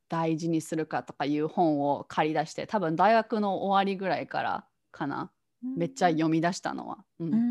[0.09, 5.31] 大事にするかとかいう本を借り出して多分大学の終わりぐらいからかな
[5.77, 7.29] めっちゃ読み出したのは、うん。
[7.29, 7.49] うんうんうんう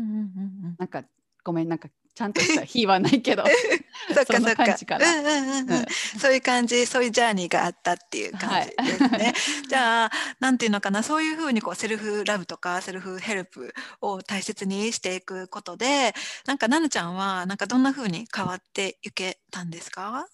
[0.68, 0.76] ん。
[0.78, 1.04] なんか
[1.48, 3.42] ごめんなんかちゃんとした日はないけど
[4.14, 4.66] そっかそっか。
[4.66, 5.06] 感じかな。
[5.18, 5.72] うんうんうんうん。
[5.72, 5.86] うん。
[6.20, 9.32] そういう感じそういうジャーニーがあったっていう感じですね。
[9.66, 16.12] じゃあなんていうのかなそういうふうにこう self love とか self help を大切にしていくことで
[16.44, 20.28] なんか奈々ちゃんはなんかどんなふうに変わっていけたんですか？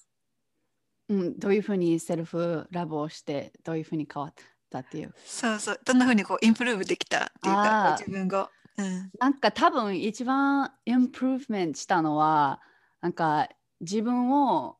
[1.11, 4.35] うん、どういうふうに self love をしてどういうふうに変わっ
[4.71, 5.15] たっていう。
[5.25, 8.51] そうそうどんなふうにこう improve できたっていうか自分が。
[8.79, 9.11] うん。
[9.19, 12.61] なんか多分一番 improvement したのは
[13.01, 13.49] なんか
[13.81, 14.79] 自分を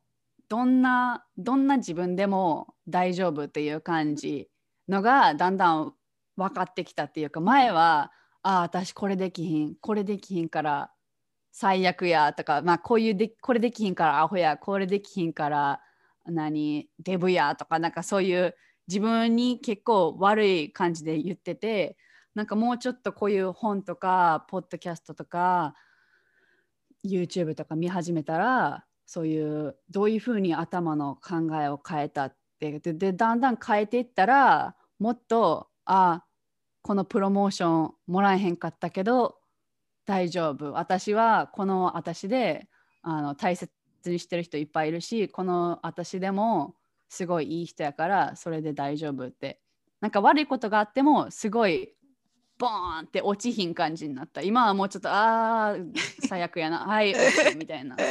[0.49, 4.49] どんなどんな自分でも大丈夫っていう感じ
[4.87, 5.93] のがだんだん
[6.35, 8.11] 分かってきたっていうか前は
[8.43, 10.91] ああ私これできひんこれできひんから
[11.51, 15.81] 最悪やとかまあこういうでこれできひんからアホやこれできひんから
[16.25, 18.55] 何デブやとかなんかそういう
[18.87, 21.97] 自分に結構悪い感じで言ってて
[22.35, 25.73] なんかもうちょっとこういう本とかポッドキャストとか
[27.05, 36.25] YouTube とか見始めたらそういうどういうふうに頭の考えを変えたってででだんだん変えていったらもっとあ
[36.81, 39.37] このプロモーションもらえへんかったけど
[40.05, 40.73] 大丈夫。
[40.73, 42.67] 私はこの私で
[43.01, 43.71] あの大切
[44.05, 46.75] にしてる人いっぱいいるしこの私でも
[47.07, 49.61] すごいいい人やからそれで大丈夫って。
[50.01, 51.95] なんか悪いことがあってもすごい
[52.57, 54.41] ボーンって落ちひん感じになった。
[54.41, 55.93] 今はもうちょっとあー
[56.27, 56.79] 最悪やな。
[56.87, 57.13] はい
[57.57, 57.97] みたいな。
[57.97, 58.03] そ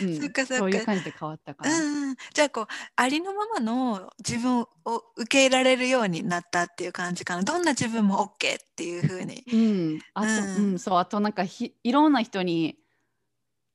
[0.04, 0.20] うん。
[0.20, 0.58] そっかそっか。
[0.58, 2.66] そういう感じで変わったかな、うんうん、じゃあこう
[2.96, 4.68] ありのままの自分を
[5.16, 7.42] 受け入れられるようになったっていう感じかな。
[7.42, 9.44] どんな自分も OK っていう風に。
[9.52, 12.78] うん、あと、ううんん、そう、あとなんかひいろんな人に、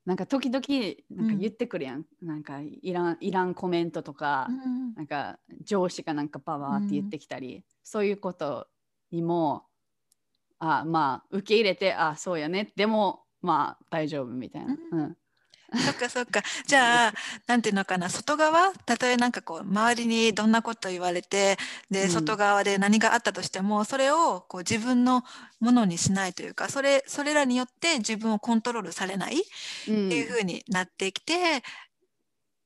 [0.05, 0.61] なんか時々
[1.09, 2.05] なんかうん言ってくるやん。
[2.21, 8.67] なんかいらん、いらんコメントとか、うんなんか上司がなんかパワーって言ってきたり、そういうこと
[9.11, 9.65] にも、
[10.59, 14.75] あまあ受け入れて、あそうやね、でもまあ大丈夫みたいな。
[14.75, 15.17] ううん。
[15.75, 16.41] そっかそっか。
[16.67, 17.13] じゃあ
[17.47, 18.09] なんていうのかな。
[18.09, 18.71] 外側？
[18.85, 21.57] たとえなんかこう周りにどんなこと言われて
[21.89, 22.09] で、うん。
[22.09, 25.23] 外側で何があったとしてもそれをこう自分の
[25.59, 29.43] ものにしないというかそれそれらによって自分をコントロールされないっ
[29.87, 30.09] うん。
[30.09, 31.61] ていう風になってきて、っ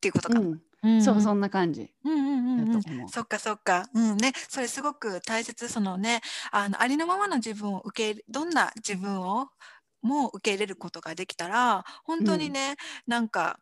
[0.02, 0.40] ていうことか。
[0.40, 0.62] うん。
[0.84, 1.92] うんそう、そんな感じ。
[2.06, 3.10] うんうんうんうん。
[3.10, 4.18] そっかそっか、うん。
[4.18, 5.68] ね、それすごく大切。
[5.68, 9.50] そのねあのありのままの自分を受けどんな自分を
[10.08, 13.60] も受け入れることができたら本当にね、なんか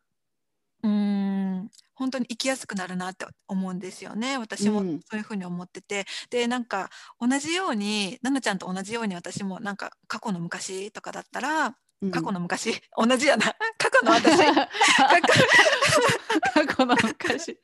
[0.84, 4.38] うーん本当に生きやすくなるなって思うんですよね。
[4.38, 5.00] 私もうん。
[5.10, 12.12] そういうふうに思ってて、でなんか同じように奈々ちゃんと同じように私もなんか過去の昔とかだったらうん。
[12.12, 13.46] 過去の昔、 同じやな。
[13.78, 14.38] 過去の私。
[16.54, 17.56] 過去の昔。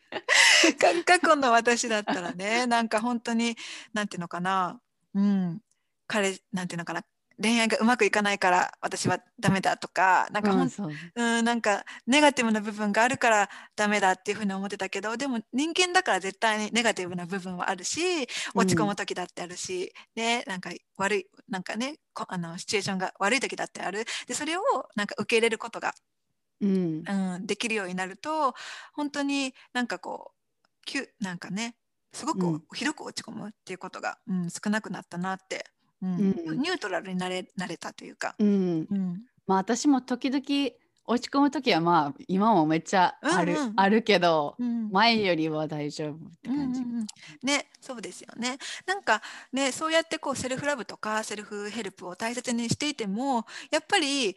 [0.79, 3.57] か 過去の私だったらねなんか本当に
[3.93, 4.79] なんていうのかな。
[5.13, 5.61] うん。
[6.07, 7.03] 彼なんていうのかな
[7.41, 10.91] 恋愛がうまくいかないから私はダメだとかなんかうん、そう。
[11.15, 24.61] うん、なんかネガティブな部分があるからダメだっていうふうに思ってたけどでも人間だから絶対にネガティブな部分はあるし落ち込む時だってあるし、ねなんか悪いなんかねこあのシチュエーションが悪い時だってあるでそれを
[24.95, 25.93] なんか受け入れることが
[26.61, 27.03] うん。
[27.07, 28.53] うん、できるようになると
[28.93, 31.75] 本当になんかこうきゅなんかね
[32.13, 38.35] すごくうんひどく落ち込むっていうことが、うん、少なくなったなって、うんうんニュートラルになれなれたというか。
[38.39, 38.87] うん。
[38.89, 39.21] うん。
[39.47, 40.41] まあ私も時々
[41.05, 43.59] 落ち込む時はまあ今もめっちゃある、うん。
[43.59, 44.89] うんあるけどうん。
[44.91, 46.81] 前よりは大丈夫って感じ。
[46.81, 47.07] うんうんうん。
[47.43, 48.57] ねそうですよね。
[48.85, 49.21] なんか
[49.53, 54.35] ねそうやってこうセルフラブとかセルフヘルプを大切にしていてもやっぱり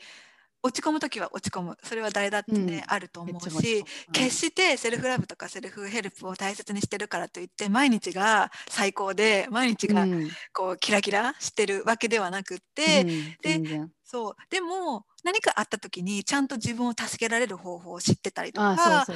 [0.64, 1.76] 落ち込む時は落ち込む。
[1.82, 2.82] それは誰だってね、うん。
[2.86, 10.28] あると思めっちゃうし決してセルフラブとかセルフヘルプを大切にしてるからといって毎日が最高で毎日がうん。
[10.54, 13.36] こうキラキラしてるわけではなくって、うん。
[13.42, 13.90] 全然。
[14.06, 14.34] そう。
[14.50, 19.06] でも何かあった時にちゃんと自分を助けられる方法を知ってたりとあか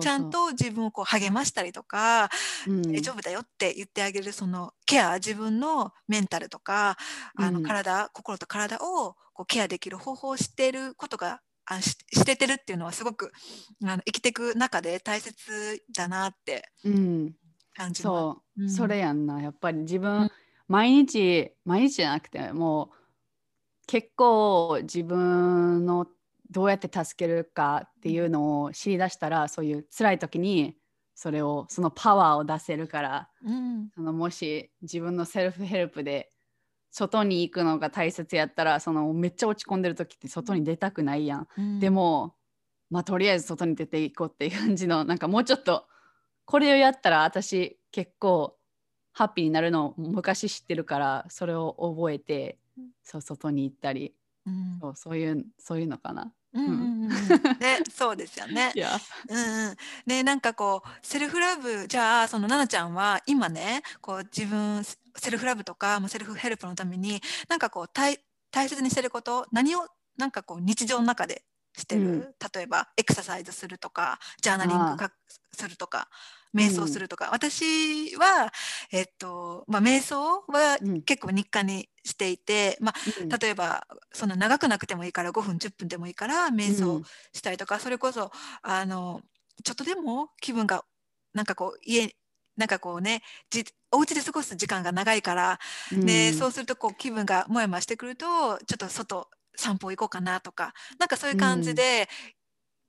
[0.00, 2.28] ちゃんと自分をこう励ましたりとか、
[2.66, 2.82] うん。
[2.82, 6.96] 大丈夫だよって言ってあげるそのケア自分のメンタルとか
[7.36, 7.62] あのうん。
[7.62, 13.32] 体、心と体をこうケアできる方法を知っていることがあし知れてるっていうのはすごく
[13.82, 17.34] あの生きていく中で大切だなってうん
[17.74, 18.02] 感じます。
[18.02, 18.70] そう、うん。
[18.70, 19.40] それやんな。
[19.40, 20.30] やっぱり自分、うん。
[20.68, 22.96] 毎日毎日じゃなくてもう
[23.86, 26.06] 結構自分の
[26.50, 30.76] どうやって助けるかっていうのを知り出したらそういう辛い時に
[31.14, 33.88] それをそのパワーを出せるからうん。
[33.94, 36.30] そのもし自分のセルフヘルプで
[36.90, 41.48] 外に行くのが大切やったらそのめっちゃ落ち込んでる時って外に出たくないやん。
[41.56, 41.80] うん。
[41.80, 42.34] でも
[42.90, 45.86] まあとりあえず外に出ていこうっていう感じのなんかもうちょっと
[46.44, 48.56] これをやったら私結構
[49.12, 52.90] ハッピーになるのを昔知ってるからそれを覚えてうん。
[53.02, 54.14] そう外に行ったり。
[54.46, 54.78] うん。
[54.80, 56.32] そうそういうそういうのかな。
[56.52, 56.72] うんうん。
[56.72, 56.74] う
[57.06, 57.08] ん。
[57.08, 57.16] ね、
[57.90, 58.72] そうですよね。
[58.74, 58.78] い。
[58.78, 58.98] や。
[59.28, 59.76] うんうん、
[60.06, 64.82] ねなんかこうセルフラブじゃあその奈々ちゃんは今ねこう自分
[65.16, 68.18] セルフラブとかまあセルフヘルプのためになんかこう大
[68.50, 71.44] 大切にしてること何をなんかこう日常の中で
[71.76, 72.20] してる、うん。
[72.54, 75.04] 例えばエクササイズするとかジャーナリング
[75.52, 76.08] するとか
[76.54, 78.52] 瞑想するとか、私は、
[78.90, 81.02] えっとまあ、瞑想はうん。
[81.02, 83.28] 結構日課にしていて、まあ、うん。
[83.28, 87.04] 例えばそんな長くなくてもいいから5分10分でもいいから瞑想うん。
[87.32, 89.22] したりとか、それこそあの
[89.62, 90.84] ちょっとでも気分が
[91.34, 92.16] なんかこう家
[92.60, 95.58] なんかこうねじお家で過ごす時間が長いから、
[95.90, 96.34] でうん。
[96.34, 102.08] そうするとこう気分がもやもやしてくるとちょっと外散歩行こうかなとかなんかそういう感じで、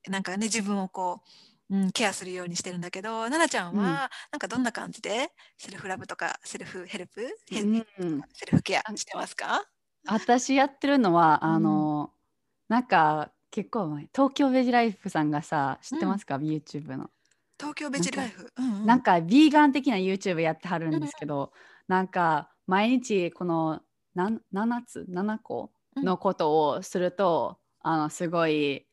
[0.10, 1.22] なんかね自分をこ
[1.70, 3.86] う、うん、ケアするようにしてるんだけど奈々ちゃんは、うん。
[3.86, 8.22] なんかどんな感じで self love とか self help、うん。
[8.34, 9.64] セルフケアしてますか？
[10.06, 11.50] 私やってるのは、うん。
[11.50, 12.12] あの
[12.68, 17.10] なんか結構前東京ベジライフさんがさ知ってますか、YouTube の。
[17.62, 18.52] 東京ベジライフ。
[18.58, 18.86] うんうん。
[18.86, 21.54] なんかビーガン的な YouTube やってはるんですけど、
[21.88, 23.82] なんか毎日この
[24.16, 28.88] なん7つ7個のことをすると、あのすごい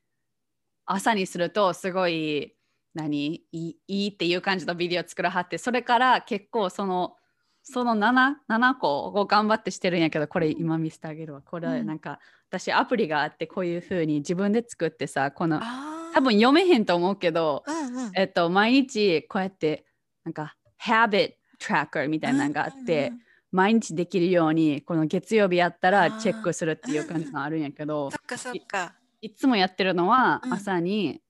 [0.84, 2.54] 朝にするとすごい
[2.94, 7.14] 何いいっていう感じのビデオ作らはってそれから結構その
[7.62, 11.42] その 7, 7個を頑張ってしてるんやけどこれ今見せてあげるわ。
[11.42, 11.86] これうん。
[11.86, 18.12] なんか、私アプリがあってこういう風に自分で作ってさこのあー多分読めへんと思うけど、うんうん。
[18.16, 19.86] えっと、毎日こうやって
[20.24, 26.20] なんか habit tracker みたいなのがあって、うんうんうん毎日できるようにこの月曜日やったあらー。
[26.20, 28.92] チェックするっていう感じのあるんやけど そっかそっか。
[29.22, 30.52] いつもやってるのはうん。
[30.52, 31.22] 朝に、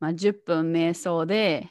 [0.00, 1.70] まあ、10分瞑想で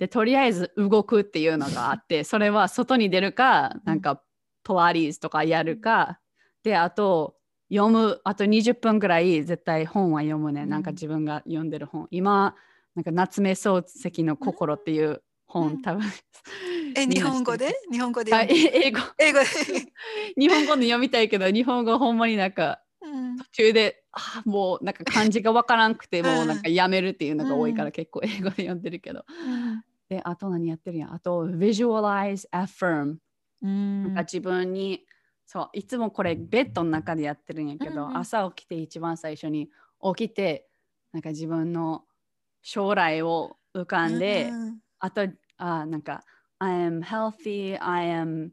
[0.00, 4.24] でとりあえず動くっていうのがあって それは外に出るかなんか
[4.64, 6.18] ポラリーズとかやるか
[6.64, 7.36] であと
[7.74, 10.68] 読むあと20分ぐらい絶対本は読むね、うん。
[10.68, 12.06] なんか自分が読んでる本。
[12.10, 12.54] 今
[12.94, 15.82] なんか夏目漱石の心っていう本、うん。
[15.82, 16.04] 多分。
[16.96, 17.74] え、 日本語で？
[17.90, 19.00] 日本語で英語。
[19.18, 19.40] 英語。
[19.40, 19.46] で。
[20.38, 23.36] 日本語で読みたいけど日本語ほんまになんかうん。
[23.36, 26.26] 途中であもうなんか漢字がわからんくてうん。
[26.26, 27.92] もうなんかやめるっていうのが多いからうん。
[27.92, 29.24] 結構英語で読んでるけど。
[29.28, 29.82] うん。
[30.08, 31.14] で、あと何やってるやん。
[31.14, 33.16] あと visualize, affirm。
[33.62, 34.02] うん。
[34.04, 35.04] なんか自分に、
[35.46, 39.68] そう、いつもこれベッドの中でやってるんやけど、うんうん朝起きて一番最初に
[40.16, 40.66] 起きて、
[41.12, 42.04] なんか自分の
[42.62, 45.28] 将来を浮かんで、うんあと、
[45.58, 46.24] あなんか、
[46.58, 48.50] I am healthy, I am,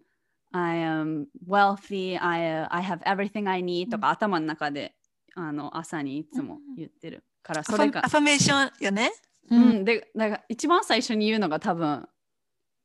[0.52, 4.96] I am wealthy, I, I have everything I need とか、頭の中で
[5.36, 9.12] あの朝にいつも言ってるから、それがア、ファメーションよね。
[9.50, 9.86] う、うん。
[9.86, 12.08] で、だから一番最初に言うのが多分、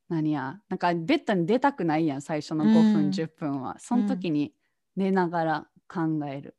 [0.08, 3.10] 何や、なんかベッドに出たくないやん、最初の5分、うん。
[3.10, 3.76] 10分は。
[3.78, 4.52] その時に
[4.94, 6.56] 寝ながら考える。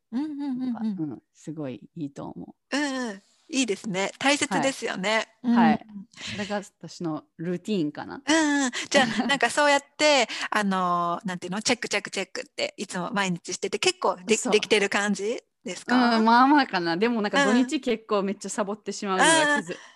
[1.34, 2.76] すごいいいと思う。
[2.76, 3.22] うんうん。
[3.50, 4.10] いいですね。
[4.18, 5.26] 大切ですよね。
[5.42, 5.54] うん。
[5.54, 5.86] はい
[6.20, 8.20] それが私のルーティーンかな。
[8.26, 11.62] うんうん、じゃあ なんかそうやってあのなんていうの？
[11.62, 15.40] チェックチェックチェックっていつも毎日してて結構でできてる感じ？
[15.68, 16.96] ですうか、ん、まあまあかな。
[16.96, 17.54] でもなんかうん。
[17.54, 19.30] 土日結構めっちゃサボってしまうのが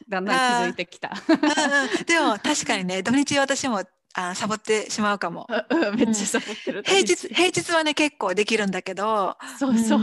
[0.08, 1.14] だんだん気づいてきた。
[2.06, 3.82] でも確かにね土日私も
[4.14, 5.46] あサボってしまうかも。
[5.70, 6.82] うんめっちゃサボってる。
[6.85, 9.37] 平日平日はね結構できるんだけど。
[9.58, 10.00] そうそう。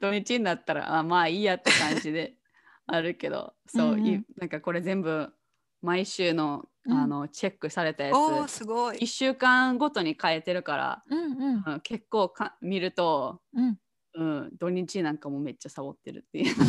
[0.00, 2.34] 土日になったらあまあいいやって感じで
[2.86, 3.54] あるけど。
[3.66, 4.06] そう、うんうん。
[4.06, 5.32] いなんかこれ全部
[5.80, 6.98] 毎週のうん。
[6.98, 8.12] あのチェックされたや
[8.46, 8.98] つ、すごい。
[8.98, 9.06] 1。
[9.06, 11.62] 週間ごとに変えてるから、うんうん。
[11.66, 13.78] うん結構か見ると、うん
[14.18, 16.54] うん、土日なんかもめっちゃサボってるっていう。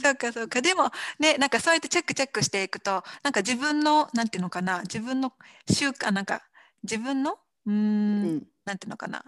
[0.00, 0.62] そうかそうか。
[0.62, 5.32] でもねなんかそうやってチェックチェックしていくとなんか自分のなんていうのかな自分の
[5.68, 6.42] 習慣なんか
[6.84, 8.46] 自分のうーんうん。
[8.64, 9.24] なんていうのかな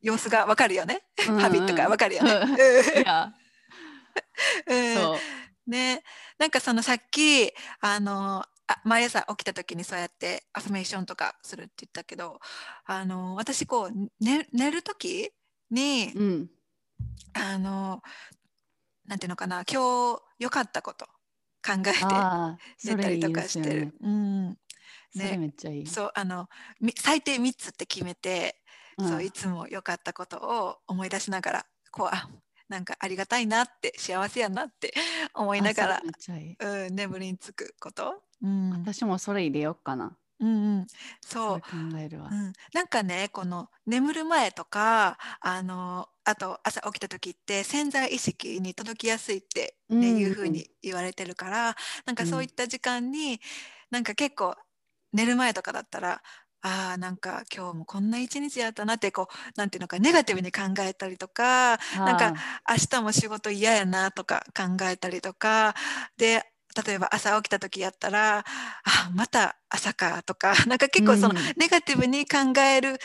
[0.00, 1.40] 様子がわかるよね、うんうん。
[1.40, 2.32] ハビットがわかるよね。
[2.32, 2.54] うん。
[2.54, 3.34] いや、
[4.66, 4.94] うん。
[4.94, 5.16] そ
[5.66, 5.70] う。
[5.70, 6.02] ね。
[6.38, 12.38] なんかそのさっきあのあ毎朝起きた時にそうやってアファメーションとかするって言ったけど
[12.84, 15.30] あの私こう、ね、寝る時
[15.70, 16.50] にうん。
[17.32, 18.02] あの
[19.06, 21.06] なんていうのかな今日良かったこと
[21.64, 21.90] 考えて
[22.94, 23.94] 寝たりとかしてる。。
[24.00, 24.58] うん
[25.12, 25.86] それめっちゃいい。
[25.86, 26.48] そうあの
[26.80, 28.56] み最低3つって決めて、
[28.98, 32.28] うんそういつも良かったことを思い出しながらこうあ
[32.70, 34.94] なんかありがたいなって幸せやなって
[35.34, 36.02] 思いながら。
[36.60, 38.22] うん、眠りにつくこと？
[38.42, 40.16] うん、私もそれ入れようかな。
[40.38, 40.86] うんうん、
[41.20, 42.34] そそうれ考えるわう、。
[42.34, 53.40] ん、なんかねこの眠る前とかあのあと朝起きた時って潜在意識に届きやすいって、ねうんいうふうに言われてるからなんかうんそういった時間に、
[53.90, 54.56] なんか結構
[55.12, 56.22] 寝る前とかだったら
[56.62, 62.34] あーなんか今日もこんな一日やったなってこうなんていうのかネガティブに考えたりとかなんか
[62.68, 65.74] 明日も仕事嫌やなとか考えたりとか
[66.16, 66.44] で
[66.86, 68.44] 例えば朝起きた時やったらあ
[69.14, 71.52] また朝かとか なんか結構そのうん。
[71.56, 72.98] ネガティブに考える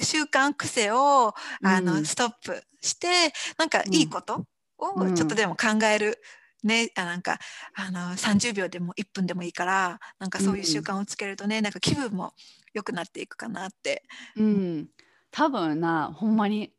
[0.00, 2.04] 習慣癖をあの、うん。
[2.04, 4.44] ストップしてなんかいいこと
[4.78, 6.18] をちょっとでも考える、
[6.62, 7.38] ね、あなんか
[7.74, 12.32] あの30秒でも1分でもいいからなんかそういう習慣をつけるとね、なんか気分も
[12.78, 14.02] 良くなっていくかなって。
[14.36, 14.88] うん、
[15.30, 16.72] 多分なほんまに。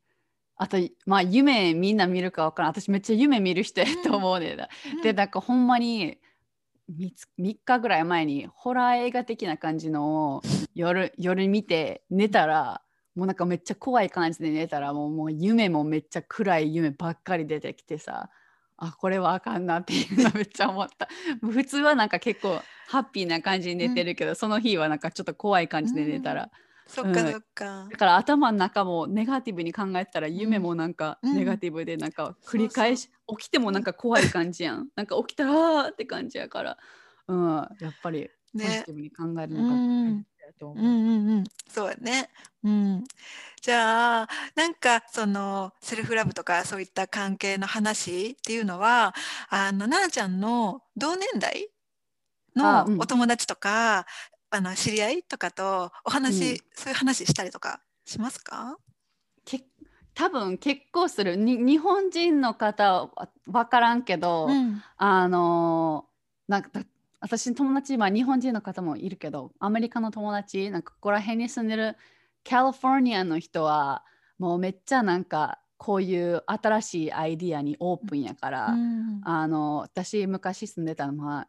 [0.62, 2.72] あとまあ夢みんな見るか分からん。
[2.72, 4.68] 私めっちゃ夢見る人やと思うねんな、
[5.04, 6.18] でなんかほんまに
[6.92, 10.42] 3, 3日ぐらい前にホラー映画的な感じのを
[10.76, 12.82] 夜夜見て寝たら
[13.16, 18.30] もうなんかめっちゃ怖い感じで寝たらもうもう夢もめっちゃ暗い夢ばっかり出てきてさ
[18.82, 21.08] あこれはあかんなっていうのめっちゃ思った。
[21.42, 26.50] 普通はなんか結構ハッピーな感じに寝てるけど、その日はなんかちょっと怖い感じで寝たら、
[26.88, 27.32] そっかうん。
[27.32, 27.90] そっか。
[27.92, 31.36] だから頭の中もネガティブに考えたら夢もなんかうん。
[31.36, 34.90] ネガティブでなんか繰り返し起きてもなんか怖い感じやん。
[34.96, 36.78] なんか起きたらって感じやから。
[37.28, 37.68] うん。
[37.80, 40.16] やっぱりポジねティブに考えるうのがん。
[40.16, 40.86] 大事だと思う。
[40.86, 42.30] うんうんうん、そうやね。
[42.64, 43.04] うん、
[43.62, 49.14] じゃあなんかそのセルフラブとかそういった関係の話っていうのは
[49.50, 51.70] あの奈々ちゃんの同年代
[52.56, 54.06] のあうんお友達とか
[54.50, 58.78] あの知り合いとかとお話、うんそういう話したりとかしますか？
[59.46, 59.64] け
[60.16, 66.82] 多分結構するに日本人の方は分からんけど、うんあのーなんかだ
[67.22, 71.98] 私友達、まあ、日本人の方もいるけどアメリカの友達なんかここら辺に住んでる
[72.48, 74.04] カリフォルニアの人は
[74.38, 79.22] もうめっちゃなんかこういう新しいアイディアにオープンやから、うん。
[79.24, 81.48] あの私昔住んでたのは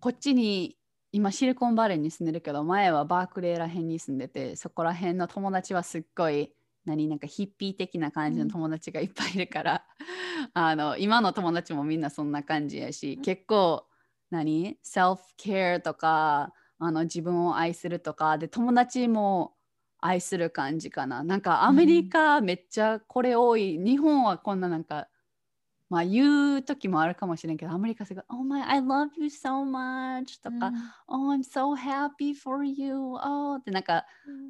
[0.00, 0.76] こっちに
[1.12, 6.52] 今シリコンバレーに住んでるけど前はバークレーら辺に住んでてそこら辺の友達はすっごい
[6.84, 9.84] 何なんかヒッピー的な感じの友達がいっぱいいるから、
[10.54, 13.22] あの今の友達もみんなそんな感じやし、うん。
[13.22, 13.84] 結構
[14.30, 14.78] 何？
[14.82, 19.54] セルフケアとかあの自分を愛するとかで友達も
[20.00, 21.24] 愛する感じかな。
[21.24, 25.08] なんかアメリカめっちゃこれ多い、日本はこんななんか
[25.90, 30.70] まあ言う時もあるかもしれんけどアメリカすごい「Oh my I love you so much」とか
[31.08, 34.04] 「Oh I'm so happy for you」oh ってなんか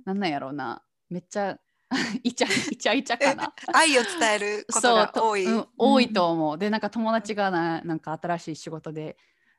[0.05, 0.83] なんなんやろうな。
[1.09, 1.59] めっちゃ
[2.23, 3.55] イチャイチャイチャかな。
[3.73, 5.47] 愛を伝えることがと多い。
[5.47, 6.59] うん多いと思う。
[6.59, 9.17] でなんか友達がななんか新しい仕事で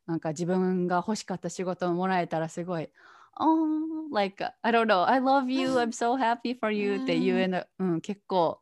[0.10, 2.90] なんか自分が欲しかった仕事をもらえたらすごい
[3.40, 8.60] 「Oh like I don't know I love you I'm so happy for you」って言えの、うん、結構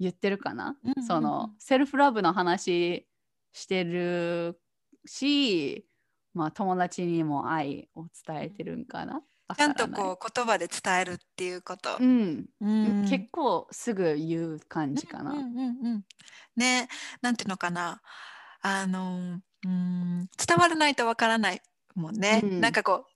[0.00, 0.76] 言ってるかな。
[1.06, 3.06] そのセルフラブの話
[3.52, 4.58] してる
[5.04, 5.86] し、
[6.34, 9.22] まあ友達にも愛を伝えてるんかな。
[9.56, 11.98] ちゃんとこう言葉で伝えるっていうこと。
[12.00, 15.32] うん、うん結構すぐ言う感じかな。
[15.32, 16.04] うんうんうんうん
[16.56, 16.88] ね
[17.20, 18.02] なんていうのかな
[18.62, 20.28] あのうん。
[20.46, 21.62] 伝わらないとわからない
[21.94, 22.60] もんね、うん。
[22.60, 23.10] なんかこう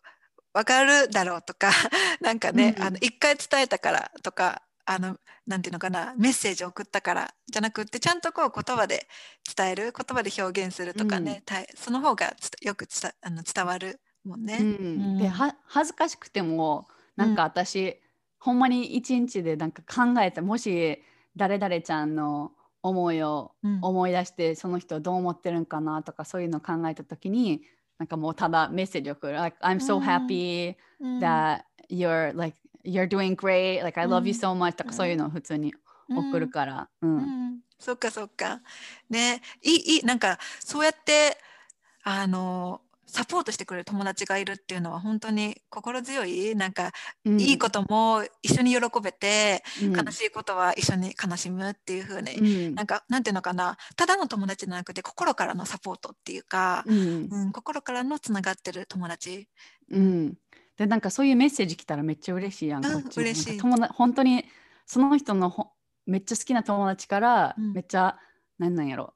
[0.53, 1.71] わかるだろうとか
[2.21, 2.83] なんかね、うん。
[2.85, 9.09] あの一回伝えたからとかあのなんていうのかなメッセージを送ったからじゃなくってちゃんとこう言葉で
[9.57, 14.59] 伝える言葉で表現するとかね、たいその方がよくつたあの伝わるもんね。
[14.61, 14.67] うん。
[14.67, 14.71] う
[15.15, 15.19] ん。
[15.19, 18.01] では恥ずかしくてもなんか私、
[18.39, 21.03] ほんまに一日でなんか考えてもし
[21.37, 22.53] 誰々ちゃんの
[22.85, 23.79] 思いをうん。
[23.83, 27.63] 思い出してその人どう思ってるんかなとかそういうのを考えた時に
[27.99, 33.83] なんかもうただメッセージを送る「like, I'm so うん happy うん that you're like you're doing great.
[33.83, 35.75] Like I love you so much」とかうんそういうのを普通に
[36.09, 36.89] 送るから。
[37.01, 37.17] うん。
[37.17, 38.61] うん、そっかそっか。
[39.09, 41.39] ね、いいいいなんかそうやって
[42.03, 46.93] あのサポートしてくれる友達がいるっていうのは本当に心強いなんか、
[47.25, 47.41] うん。
[47.41, 49.93] いいことも一緒に喜べて、うん。
[49.97, 52.75] 悲しいことは一緒に悲しむっていう風に、うん。
[52.75, 57.29] なんかなんていうのかなただの友達じゃなくて心からのサポートっていうか、うん。
[57.31, 59.49] うん、心からのつながってる友達。
[59.91, 60.35] うん、
[60.77, 63.21] でなんかそういうメッセージ来たらめっちゃ嬉しいやん、うんこっち。
[63.21, 63.59] 嬉しい。
[63.59, 64.45] 友達本当に
[64.87, 65.71] その人のほ
[66.07, 67.73] めっちゃ好きな友達から、うん。
[67.73, 68.19] めっちゃ
[68.59, 69.15] なんなんやろ。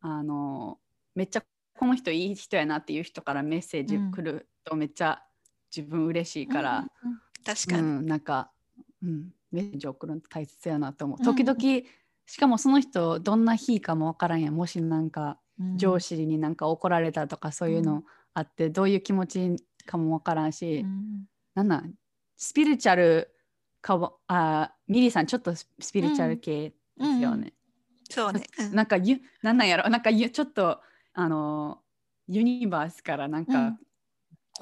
[0.00, 0.78] あの
[1.14, 1.42] めっちゃ
[1.80, 5.22] この人いい人やなっていう人からメッセージ来るとめっちゃ
[5.74, 7.18] 自分嬉しいから、うんうんうん。
[7.42, 7.82] 確うかに。
[7.82, 8.50] んなんか、
[9.02, 11.18] うん、メッセージ送るの大切やなと思う。
[11.18, 11.24] うん。
[11.24, 11.58] 時々、
[12.26, 14.54] しかもその人どんな日かもわからんやん。
[14.54, 15.78] もしなんかうん。
[15.78, 18.04] 上司になんか怒られたとかそういうの
[18.34, 19.56] あって、どういう気持ち
[19.86, 21.24] かもわからんし、うん
[21.54, 21.94] なんなん
[22.36, 23.34] スピリチュアル
[23.80, 27.54] かわあミリーさんちょっとススピリチュアル系ですよね。
[28.10, 28.42] そうね。
[28.58, 28.74] うん。
[28.74, 29.88] なんかゆなんなんやろ。
[29.88, 30.82] なんかゆちょっと
[31.14, 31.82] あの
[32.28, 33.78] ユニバースからなんか、うん。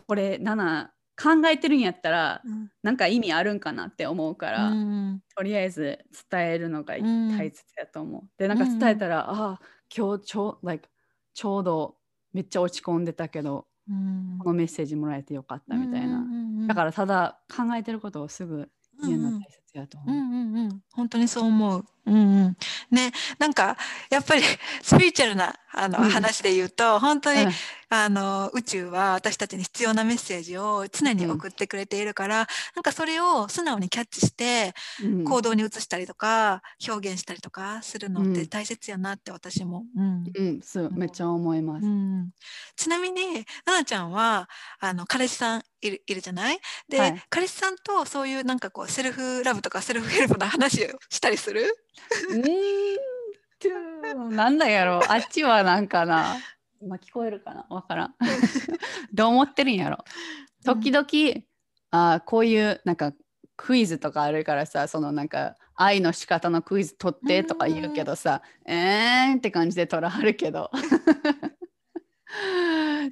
[0.07, 0.93] これなんなん
[1.43, 2.71] 考えてるんやったらうん。
[2.83, 4.81] なんか意味あるんかなって思うから、
[5.13, 7.09] うんとりあえず伝えるのがうん。
[7.39, 8.31] 大切やと思う。
[8.39, 9.61] でなんか伝えたら、ああ
[9.97, 10.89] 今日ちょ,、like、
[11.35, 11.99] ちょうど
[12.33, 14.39] めっちゃ落ち込んでたけどうん。
[14.39, 16.29] このメッセージもらえてよかったみたいな。
[16.69, 18.71] だからただ考えてることをすぐ
[19.07, 20.17] 言うの大切やと思う。
[20.17, 21.85] うんうんうん、本当にそう思う。
[22.07, 22.57] うんうん、
[22.91, 23.77] ね、なんか
[24.09, 24.43] やっぱり
[24.83, 26.09] スピリチュアルなあの、うん。
[26.09, 27.53] 話で言うと本当に、うん。
[27.91, 35.25] あの宇宙は私たちに必要なメッセージを常に送ってくれているから、なんかそれを素直にキャッチしてうん。
[35.25, 38.47] 行動に移したりとか、表現したりとかするのってうん。
[38.49, 39.85] 大切やなって私も。
[39.95, 40.25] うん。
[40.35, 41.87] うん、そうめっちゃ思います。
[41.87, 42.31] うん、
[42.75, 44.49] ちなみに奈々ちゃんは
[44.81, 46.59] あの彼氏さんいるいるじゃない？
[46.89, 47.23] で、はい。
[47.29, 51.63] 彼氏さんとそういうなんかこうセルフラブとかセルフヘルプの話をしたりする？
[52.31, 52.43] うーん
[53.61, 56.37] となんだやろ あっちはなんかな。
[56.81, 57.67] 今聞こえるかな？
[57.71, 58.15] わからん。
[59.13, 59.99] どう思ってるんやろ？
[60.65, 61.07] 時々、
[61.91, 63.13] あーこういうなんか
[63.57, 70.71] クイズとかあるからさそのなんか愛の仕方のクイズ取ってとか言うけどさえーんって感じで取らはるけど。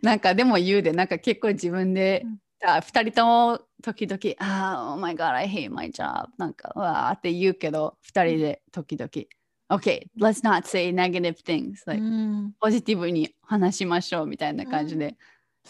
[0.03, 2.33] なんかでも言うでなんか結構自分で、うん。
[2.35, 9.11] あ2人とも時々「あー Oh my god I hate my job」なんかうわーって言うけど2人で時々
[9.71, 12.53] 「OK let's not say negative things」like うん。
[12.61, 15.17] ポジティブに話しましょうみたいな感じで、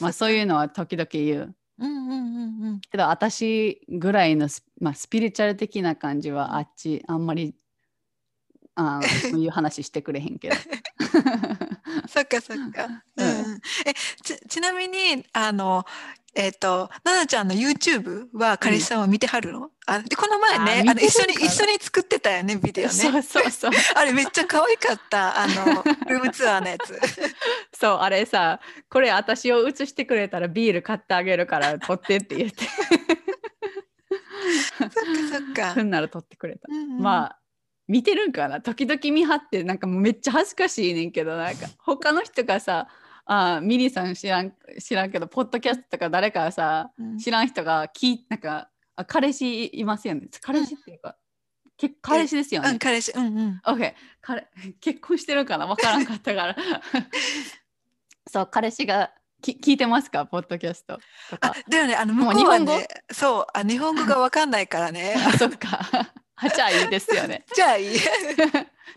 [0.01, 1.57] まあそういうのは時々言う。
[1.79, 2.81] うんうんうんうん。
[2.81, 7.55] けど私ぐらいのス,、まあ、スピリチュアル的な感じはあっちあんまり
[8.77, 10.55] あー そういう話してくれへんけど。
[12.09, 13.03] そっかそっか。
[13.17, 15.85] ううんん、えちちなみにあの
[16.39, 19.71] えっ、と奈々ちゃんの YouTube は彼氏さんは見てはるの？
[19.87, 22.91] あでこの前あね見あの一緒に一緒に作ってたよねビデオね。
[22.91, 23.71] そうそうそう。
[23.97, 27.01] あれめっちゃ可愛かったあのルームツアーのやつ。
[27.79, 28.61] そうあれさ
[28.91, 32.65] これ私を映してくれたらビール買ってあげるから取ってって言って
[34.79, 35.83] そっかそっかふ。
[35.83, 36.69] んなら取ってくれた。
[36.69, 37.39] うんうんまあ
[37.89, 38.61] 見てるんかな？
[38.61, 42.89] 時々見張ってなんかもうめっちゃ恥ずかしいねんけどなんか他の人がさ
[43.27, 47.19] あーミリーさん知らん知らんけどポッドキャストとか誰かさうん。
[47.19, 50.29] 知らん人が聞いなんかあ彼氏いますよね。
[50.41, 51.17] 彼氏っていうか、
[51.77, 52.71] け彼氏ですよね。
[52.71, 53.61] うん、彼氏、うんうん。
[53.67, 54.47] OK 彼
[54.81, 55.67] 結婚してるかな？
[55.67, 56.57] わからんかったから。
[58.31, 59.13] そう彼氏が
[59.43, 60.25] き聞いてますか？
[60.27, 61.03] ポッドキャストと
[61.41, 65.15] あか、だよね、あのもう向こうは日本ね、そう、あ、日本語がわかんないからね。
[65.27, 65.81] あそっか。
[66.39, 67.45] あじゃあいいですよね。
[67.55, 67.99] じゃあいい。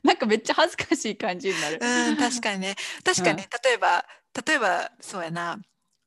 [0.03, 2.75] なんかめっちゃ恥ずかしい感じになる、うん、確かにね。
[3.03, 3.49] 確かに、ね。
[3.63, 4.05] 例えば、
[4.47, 5.59] 例えば、そうやな。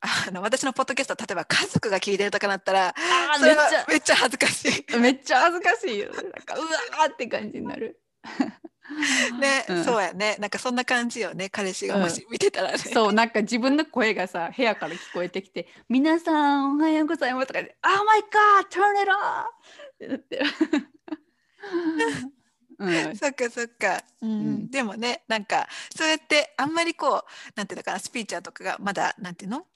[0.05, 2.95] あの私のポッドキャスト、例えば家族が聞いてるとかなったら、
[3.41, 4.97] めっちゃめっちゃ恥ずかしい。
[4.97, 6.11] めっちゃ恥ずかしいよ。
[6.13, 8.01] なんかうわーって感じになる。
[9.41, 10.37] ね、うんそうやね。
[10.41, 11.49] なんかそんな感じよね。
[11.49, 12.79] 彼氏がもし見てたらね。
[12.79, 19.45] そうなんか自分の声がさ部屋から聞こえてきて「皆さんおはようございます」とかで「Oh my god turn it off!」
[19.95, 20.45] ってなってる。
[22.79, 24.31] うん、そっかそっか、うん。
[24.31, 24.71] うん。
[24.71, 27.23] でもねなんかそうやってあんまりこう
[27.57, 29.67] なんていうのかなスピーチャーとかがまだなんていうの？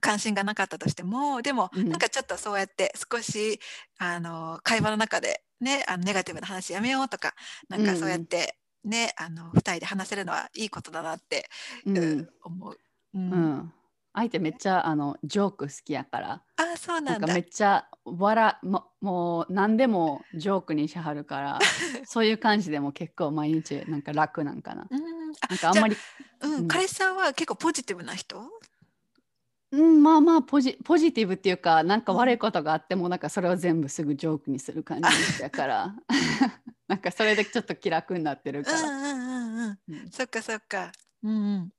[0.00, 1.88] 関心がなかったとしてもでも、うん。
[1.88, 3.60] なんかちょっとそうやって少し
[3.98, 7.34] あの会話の中でねあのネガティブな話やめようとか
[7.68, 11.48] なんかそうやってね、あの二人で話せるのはいいことだなって、
[11.86, 11.98] うん。
[11.98, 12.78] うん思う。
[13.14, 13.32] うん。
[13.32, 13.72] うん、
[14.16, 16.42] 相手めっちゃあのジョーク好きやからあ
[16.74, 17.40] あそうなんだなんかめ。
[17.40, 21.58] っちゃ笑ももう何でもジョークにしはるから
[22.06, 24.86] そういう感じでも結構毎日なんか楽なんかな。
[24.90, 25.96] うんなんかあんまり
[26.40, 28.40] あうんうん彼氏さんは結構ポジティブな人？
[29.72, 35.94] うん、まあまあポジポジティブっていうかなんか悪いことがあってもなんかそれを全部すぐジョークにする感じだから
[36.88, 38.80] なんかそれでちょっと気楽になってるから。
[38.80, 39.78] うんうんうんうん。
[39.88, 40.90] うんそっかそっか。
[41.22, 41.70] うんうん。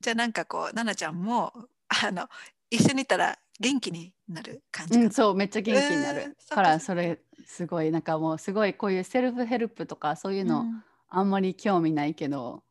[0.00, 1.68] じゃあなんかこう奈々ちゃんも
[2.04, 2.28] あの
[2.70, 4.98] 一緒にいたら元気になる感じ。
[4.98, 10.84] うん、そうめっちゃ元気になる、うんそっかからそれすごいなんかもうすごいこういうセルフヘルプとかそういうのうん
[11.14, 12.64] あんまり興味ないけど、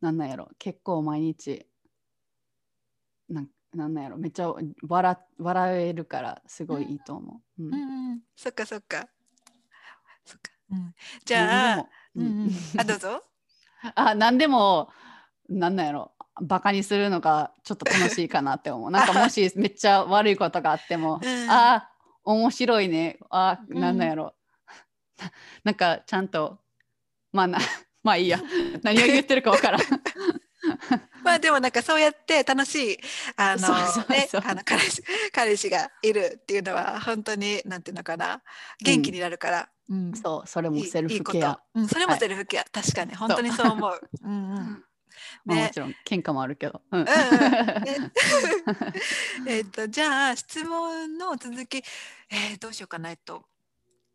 [0.00, 1.66] なんなんやろ結構毎日
[3.28, 4.50] なんなんなんやろめっちゃ
[4.88, 7.62] 笑笑えるからすごいいいと思う。
[7.62, 8.20] うんうんうん。
[8.34, 9.06] そっかそっか。
[10.24, 10.50] そっか。
[10.70, 10.94] うん。
[11.24, 12.50] じゃあ、うん。
[12.78, 13.22] あどうぞ。
[13.94, 14.88] あ何でも
[15.48, 18.90] なんなんやろバカにするのがちょっと楽しいかなって思う。
[18.92, 21.50] なんかもしめっちゃ悪いことがあっても、 うん。
[21.50, 21.90] あ
[22.24, 23.18] 面白いね。
[23.30, 23.80] あうん。
[23.80, 24.34] なんなんやろ、
[25.64, 26.58] なんかちゃんと
[27.32, 27.58] まあな
[28.02, 28.40] まあいいや。
[28.82, 29.80] 何を言ってるかわからん。
[31.22, 32.98] まあでもなんかそうやって楽しい
[33.36, 33.68] あの
[34.64, 35.02] 彼氏
[35.32, 38.42] 彼氏がいるっていうのは本当になんていうのかな。
[38.80, 39.68] 元気になるから。
[39.88, 40.12] うん。
[40.14, 41.60] そうそれもいいセルフケア。
[41.74, 42.20] うん、それもはい。
[42.20, 44.00] セルフケア、確かに本当にそう思う。
[44.22, 44.84] うんうん。
[45.44, 46.80] まあ、ねもちろん喧嘩もあるけど。
[49.46, 51.82] えっとじゃあ質問の続き、
[52.30, 53.10] えーどうしようかな。
[53.10, 53.44] えっと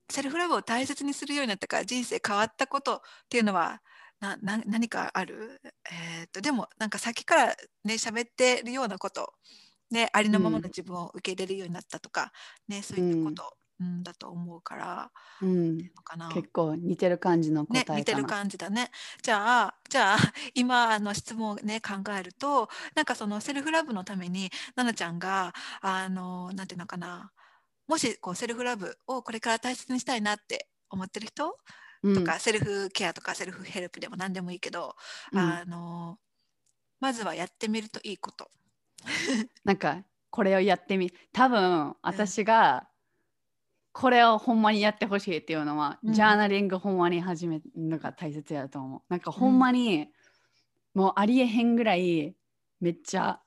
[0.10, 3.82] セルフラブを大切にするようになったから人生変わったことっていうのは
[4.20, 5.62] なな何かある、
[5.92, 9.34] えっとでもなんかさっきからね喋ってるようなこと、
[9.92, 10.64] ね、ありのままのうん。
[10.70, 12.32] 自分を受け入れるようになったとか、
[12.68, 13.50] ね、そういったこと、うん、
[13.80, 15.12] だと思うから
[15.42, 16.30] うん、のかな。
[16.30, 18.00] 結構似てる感じの答ねえ、かな。
[18.00, 18.90] 似てる感じだね。
[19.22, 20.18] じゃあ、じゃあ、
[20.56, 27.32] 今あの質問をね、考えると、なんかその self love のために、奈々ちゃんが、あの、なんていうのかな、
[27.88, 31.58] もしこう self love をこれから大切にしたいなって思ってる人
[32.04, 34.96] うんとか、セルフケアとか self help でも何でもいいけど、
[35.32, 36.20] うんあの、
[37.00, 38.50] まずはやってみるといいこと。
[39.64, 42.88] なんかこれをやってみ多分私が
[44.00, 46.14] これをほんまにやってほしいっていうのは、うん。
[46.14, 49.02] ジャーナリングほんまに始めるのが大切やと思う。
[49.10, 50.08] なんかほんまに、
[50.94, 52.36] もうありえへんぐらい
[52.80, 53.42] めっちゃ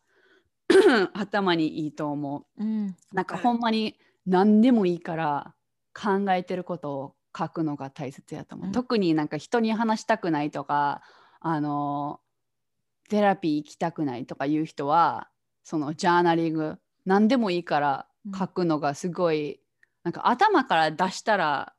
[1.14, 2.64] 頭にいいと思う。
[2.64, 3.96] うん、なんかほんまに
[4.26, 5.54] 何でもいいから
[5.94, 8.72] 考えてることを書くのが大切やと思う、うん。
[8.72, 11.02] 特になんか人に話したくないとか
[11.38, 12.18] あの
[13.08, 15.28] テラピー行きたくないとかいう人は
[15.62, 19.59] そのジャーナリング何でもいいから書くのがすごい、
[20.02, 21.74] なんか頭から出したら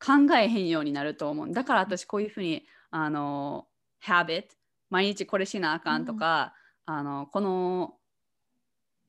[0.00, 1.52] 考えへんようになると思う。
[1.52, 3.66] だから私こういうふうにあの
[4.04, 4.44] habit
[4.90, 6.54] 毎日これしなあかんとか、
[6.86, 7.94] あのこの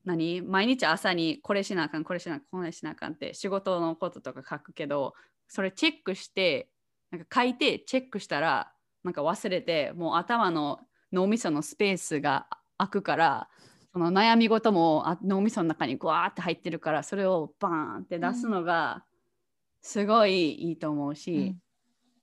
[0.04, 5.14] 何毎日朝にこれしなあかんこれしなあかんこれしなあかんって仕事のこととか書くけど
[5.48, 6.68] それチェックして
[7.10, 8.72] なんか書いてチェックしたら
[9.04, 10.80] なんか忘れてもう頭の
[11.12, 12.46] 脳みそのスペースが
[12.78, 13.48] 空くから
[13.92, 19.04] その悩み事もあ脳みその中にグワーって入ってるからそれをバーンって出すのが
[19.82, 21.58] すごいいいと思うし、うん。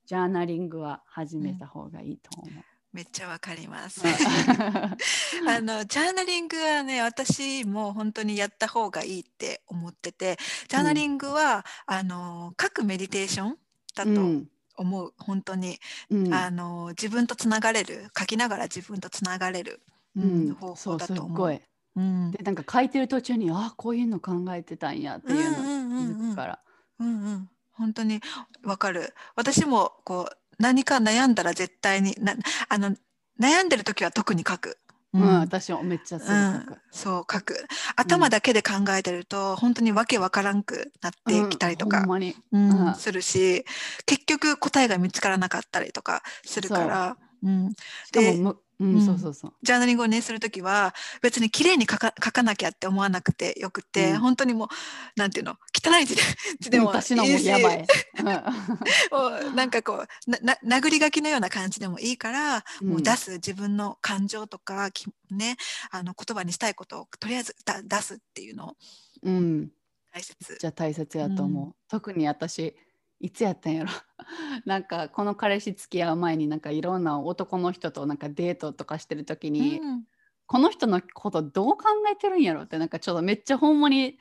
[0.06, 2.50] ジャーナリングは始めた方がいいと思う。
[2.94, 4.02] めっちゃわかります。
[4.06, 4.14] うん。
[5.50, 10.38] あのジャーナリングはね私も本当にやった方がいいって思ってて
[10.70, 13.58] ジャーナリングは、あの書くメディテーション
[13.96, 14.50] だとうん。
[14.80, 16.34] 思う、本当に、うん。
[16.34, 19.82] あの自分とつながれる書きながら自分とつながれる、
[20.16, 20.50] ううん。
[20.50, 20.54] ん。
[20.54, 21.38] 方そうすっ法だと思う。
[21.38, 21.62] ごい。
[21.96, 22.32] うん。
[22.32, 25.98] でなんか書いてる途中にあこういうの考えてたんやっていうのうんうんうん。
[25.98, 26.60] うん気づくから。
[27.00, 28.22] うんうん、本当に
[28.64, 29.14] わかる。
[29.36, 32.36] 私もこう何か悩んだら絶対にな
[32.70, 32.96] あの
[33.40, 34.78] 悩んでる時は特に書く。
[35.14, 35.40] うん、うん。
[35.40, 36.54] 私もめっちゃすぐうん。
[36.54, 37.66] 書く。、そう書く。
[37.96, 42.06] 頭だけで考えてると、本当にわけわからんくなってきたりとか
[42.52, 42.96] うん。
[42.96, 43.64] するし
[44.06, 47.50] 結局答えが見つからなかったりとかするから、う。
[47.50, 47.74] ん、
[48.06, 49.54] しかもうん、うんそうそうそう。
[49.64, 54.68] ジャーナリングをねする時は別に綺麗に書か書かなきゃって思わなくてよくて、うん本当にもう
[55.16, 56.22] なんていうの汚い字で
[56.60, 57.88] 字でもいいし私のもやばい。
[59.12, 65.58] もうなんかこうなな殴り書きのような感じでもいいから、うんもう出す自分の感情とかきね
[65.92, 68.78] あの言葉にしたいことをとりあえずだ出すっていうのを
[69.24, 69.72] うん、
[70.14, 70.58] 大切。
[70.60, 71.70] じゃあ大切やと思う。
[71.70, 72.76] う特に私、
[73.20, 73.90] いつやったんやろ。
[74.66, 80.04] なんかこの彼氏付き合う前になんかいろんな男の人となんかデートとかしてる時に、うん
[80.48, 84.18] この人のことどう考えてるんやろってなんかちょっとめっちゃほんまに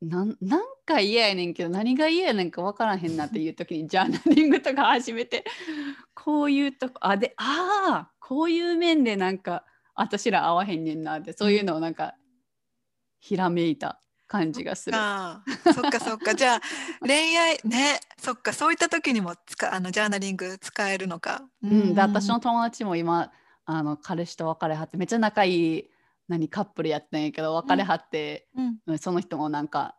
[0.00, 5.44] なんなんか嫌やねんけど何が嫌やねんか分からへんなっていう時にジャーナリングとか始めて
[6.14, 12.14] こういうとこあでああこういう面でなんか私ら合わへんねんなってそういうのをなんか
[13.20, 14.96] ひらめいた感じがする。
[14.96, 16.00] ああそっか。
[16.00, 16.34] そっか。
[16.34, 16.60] じゃあ
[17.00, 18.00] 恋愛ね。
[18.18, 18.52] そっか。
[18.52, 21.42] そういった時にも使あのジャーナリング使えるのか。
[21.62, 23.32] うん、で私の友達も今
[23.64, 25.90] あの彼氏と別れはってめっちゃ仲いい
[26.28, 28.78] 何カップルやったんやけど別れはって、うん。
[28.86, 29.96] うんその人もなんか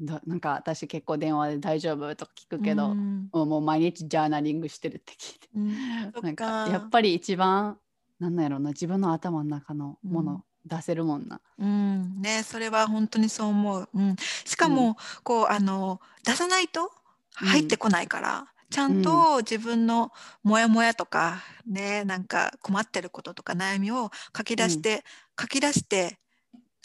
[0.00, 3.28] だなんか私結構電話で大丈夫とか聞くけど、うん。
[3.32, 5.48] もう毎日ジャーナリングしてるって聞いて。
[5.54, 6.22] うん。
[6.22, 7.78] なんかやっぱり一番
[8.18, 11.40] なんなんやろな自分の頭の中のもの出せるもんな。
[11.58, 13.88] うん、ね、それは本当にそう思う。
[13.94, 16.92] うん、しかも、こうあの出さないと
[17.34, 25.04] 入ってこないから、ちゃんと自分のモヤモヤとかね、なんか困ってることとか悩みを書き出して、
[25.40, 26.18] 書き出して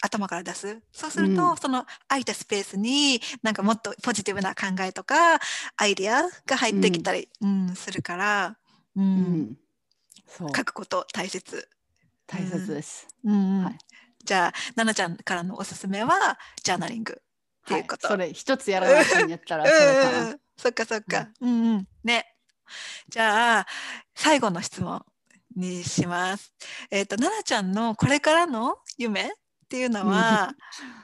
[0.01, 0.81] 頭から出す。
[0.91, 1.57] そうすると、うん。
[1.57, 5.39] その空いたスペースになんかもっとポジティブな考えとか
[5.77, 7.75] アイデアが入ってきたり、うん。
[7.75, 8.57] するから、
[8.95, 9.03] うん。
[9.03, 9.57] うん。
[10.39, 11.69] 書くこと大切。
[12.27, 13.07] 大切です。
[13.23, 13.77] うん
[14.23, 18.07] じゃあ、奈々ちゃんからのおすすめは、ジャーナリングっていうこと。
[18.07, 20.35] はいそれ一つやらなきゃんやったら それかな。
[20.57, 21.29] そっかそっか。
[21.41, 21.87] うんうん。
[22.03, 22.25] ね。
[23.07, 23.67] じゃあ、
[24.15, 25.05] 最後の質問
[25.55, 26.53] にします。
[26.89, 29.31] えっ、と、奈々ちゃんのこれからの夢っ
[29.69, 30.55] ていうのは、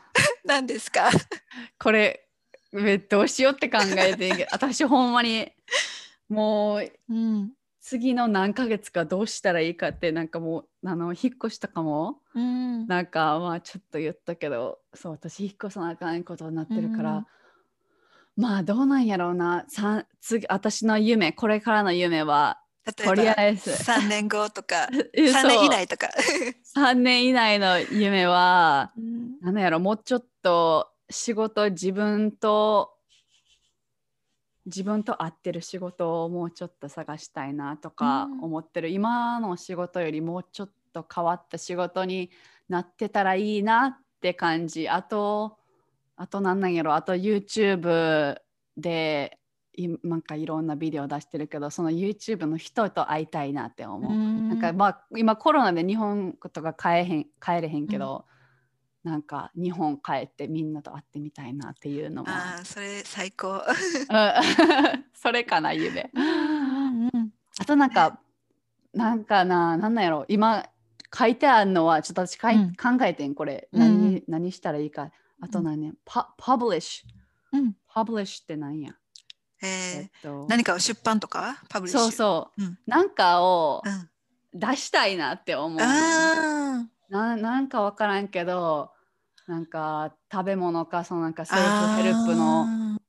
[0.44, 1.10] 何ですか？
[1.78, 2.28] これ
[2.74, 5.52] えどうしようって考えて私ほんまに
[6.30, 7.54] もううん。
[7.92, 12.88] 次の何ヶ月かどうしたらいいかってなんかもうあの引っ越しとかもうん。
[12.88, 17.26] なんかまあちょっと言ったけどそう私引っ越さなあかんことになってるから、
[18.38, 19.66] まあどうなんやろうな。
[19.68, 23.72] さ次私の夢これからの夢は例とりあえず。
[23.72, 26.08] 3年後とか、 え3年以内とか。
[26.74, 29.32] 3年以内の夢はうん。
[29.42, 32.94] 何やろもうちょっと仕事自分と
[34.66, 38.44] 自分と合ってる仕事をもうちょっと探したいなとかうん。
[38.44, 42.30] 思ってる、今の仕事よりもうちょっと変わった仕事に
[42.70, 44.88] なってたらいいなって感じ。
[44.88, 45.58] あと
[46.16, 46.94] あと何なんやろ。
[46.94, 48.38] あと YouTube
[48.78, 49.40] で
[49.74, 54.12] いなんかいろんなビデオ出してるけどその YouTube の人と会いたいなって思う。
[54.12, 58.26] なんかまあ今コロナで日本とか帰れへん帰れへんけど、
[59.04, 63.50] なんか日本帰ってみんなと会ってみたいなっていうのもああ、それ最高。
[63.50, 63.64] うん。
[65.16, 66.12] それかな夢。
[66.14, 68.20] うんうんあとなんか
[68.94, 70.26] なんかななんなんやろ。
[70.28, 70.66] 今
[71.18, 72.76] 書いてあるのはちょっと私かい、うん。
[72.76, 73.68] 考えてんこれ。
[73.72, 75.12] うん何,、何したらいいか。
[75.42, 77.74] あと何ね、パパブリッシュうん。
[77.88, 78.94] パブリッシュって何や、
[79.64, 80.46] ええっーと。
[80.48, 81.64] 何かを出版とか？
[81.70, 82.80] パブリッシュそうそう、うん。
[82.86, 84.10] なんかをうん。
[84.54, 85.86] 出したいなって思う、あ
[87.12, 88.92] ななんかわからんけど
[89.46, 92.66] なんか食べ物かそのなんかセルフヘルプの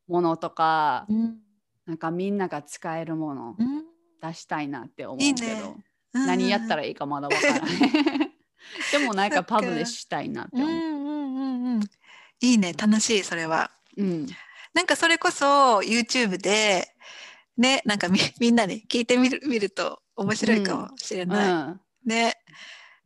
[0.09, 1.39] ものとかうん。
[1.85, 3.85] なんかみんなが使えるものうん。
[4.21, 5.85] 出したいなって思ういいけどね。
[6.13, 7.69] 何やったらいいかまだわからない
[8.93, 11.81] でもなんかかパブリッシュしたいなって思う、うんうんうんうん。
[12.41, 13.71] いいね楽しいそれは。
[13.97, 14.27] うん。
[14.75, 16.95] なんかそれこそ YouTube で
[17.57, 21.81] ねなんかみ みんなに聞いてみる見ると面白いかもしれうない、ん。
[22.05, 22.35] ね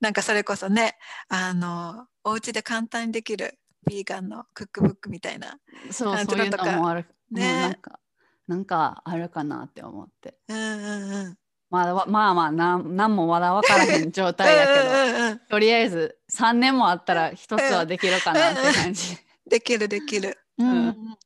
[0.01, 0.97] なんかそれこそね
[1.29, 5.59] あのお家で簡単にできるビーガンのクックブックみたいな
[5.91, 7.53] そうそういうのもある、ね。
[7.53, 8.01] うんなんか
[8.49, 10.37] なんかあるかなって思って。
[10.49, 11.39] うんうんうん
[11.69, 19.19] まだわまあまあなんなんもまだ分からへん状態やけどうんうんうんとりあえず3年もあったら一つはできるかなって感じ。
[19.51, 20.69] できるできる、うん。
[20.69, 21.19] うんうん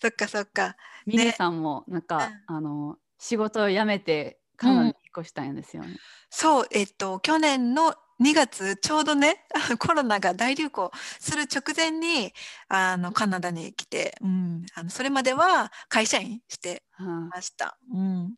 [0.00, 0.76] そっかそっか。
[1.06, 5.96] ミネさんもなんか、あの仕事を辞めてカナダに引っ越したんですよね。
[6.30, 9.46] そう、えっと、去年の2月、ちょうどね、
[9.78, 10.90] コロナが大流行
[11.20, 12.32] する直前に、
[12.68, 17.78] あの、カナダに来て、うん、あの、それまでは会社員してはました。
[17.94, 18.34] うん。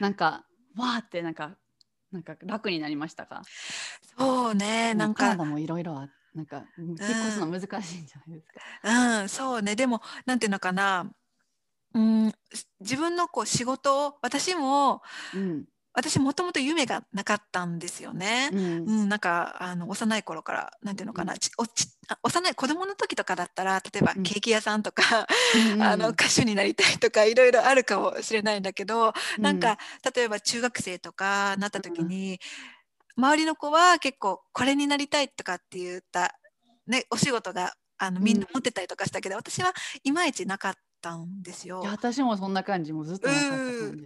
[0.00, 1.56] あなんかわーってなんか
[2.12, 3.42] なんか楽になりましたか？
[4.18, 8.48] そうね、なんかカナダ、もいろいろあなんか引っ越すの難しいんじゃないです
[8.82, 9.20] か？
[9.20, 11.10] うん、そうね、でも、なんていうのかな、
[11.94, 12.32] うん、
[12.80, 15.02] 自分のこう仕事を、私も、
[15.34, 15.64] うん
[15.94, 18.50] 私もともと夢がなかったんですよね。
[18.52, 18.60] うん。
[18.60, 18.64] う
[19.04, 24.22] ん、なんかあの幼い頃からなんていうのかな、ちおちあ幼い子供の時とかだったら例えばうん。
[24.22, 25.26] ケーキ屋さんとか、
[25.74, 29.42] うんあの歌手になりたいとかいろいろあるかもしれないんだけど、うん。
[29.42, 29.78] なんか
[30.14, 32.38] 例えば中学生とかなった時に、
[33.16, 36.38] 周りの子は結構これになりたいとかって言った、
[36.86, 39.72] ね、お仕事があのみんな持ってたりとかしたけど、私は
[40.04, 41.80] いまいちなかったんですよ。
[41.82, 41.90] いや。
[41.90, 43.28] 私もそんな感じもうずっと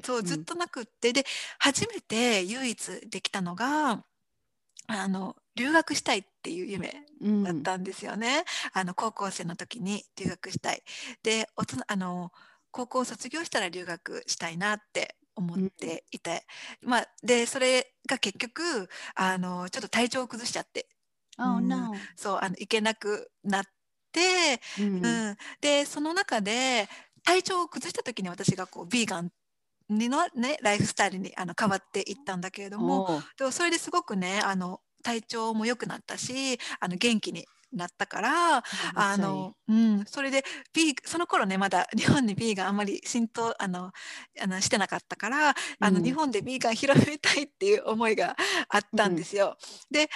[0.03, 1.25] そうずっとなくって、で
[1.59, 4.05] 初めて唯一できたのが
[4.87, 10.83] あの留学したいっていう夢うんだったんですよね、あの高校生の時に留学したい。
[11.23, 12.33] で大人あの
[12.71, 16.47] 高校を卒業したら留学したいなって思っていて、
[16.83, 20.89] まあでそれが結局あのちょっと体調を崩しちゃって。
[21.39, 21.71] Oh うん。
[22.15, 23.71] そうあの行けなくなって、
[24.79, 25.05] うん。
[25.05, 26.89] うん、でその中で
[27.25, 29.31] 体調を崩した時に私がこうビーガン
[29.89, 38.63] にの、ね、ライフスタイルにあの変わっていったんだけれどもでもそれですごくねあの体調も良くなったしあの元気になったから
[38.95, 40.45] あの、うん、それで
[40.75, 43.93] ビーその頃ねまだ日本にビーガンあんまり浸透あの
[44.41, 48.37] あのしてなかったからあの、日本でビーガン広めたいっていう思いが
[48.69, 49.17] あったん。
[49.17, 49.57] ですよ。
[49.91, 50.09] で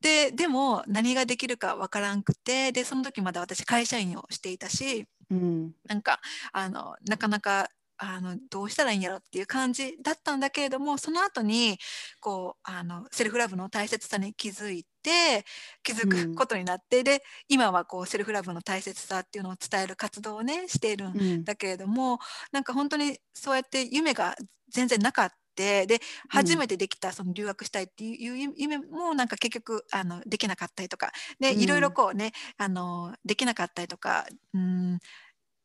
[0.00, 6.20] ででも何ができるかわからんくてでその時まだ私会社員をしていたし、うん、なんか
[6.52, 7.68] あのなかなか
[8.00, 11.78] あのどうしたらいいんやろっていう感じだったんだけれどもその後に
[12.20, 15.44] こうあのセルフラブの大切さに気づいて
[15.82, 22.18] 気づくことになって、うん、で今はこうセルフラブの大切さっていうのを伝える活動をねしているんだけれども、うん、
[22.52, 24.36] なんか本当にそうやって夢が
[24.70, 25.38] 全然なかった。
[25.58, 31.12] で初めてできたその留学したいっていう夢もなんか結局あのできなかったりとか。
[31.40, 34.98] でいろいろこうねあのできなかったりとかうん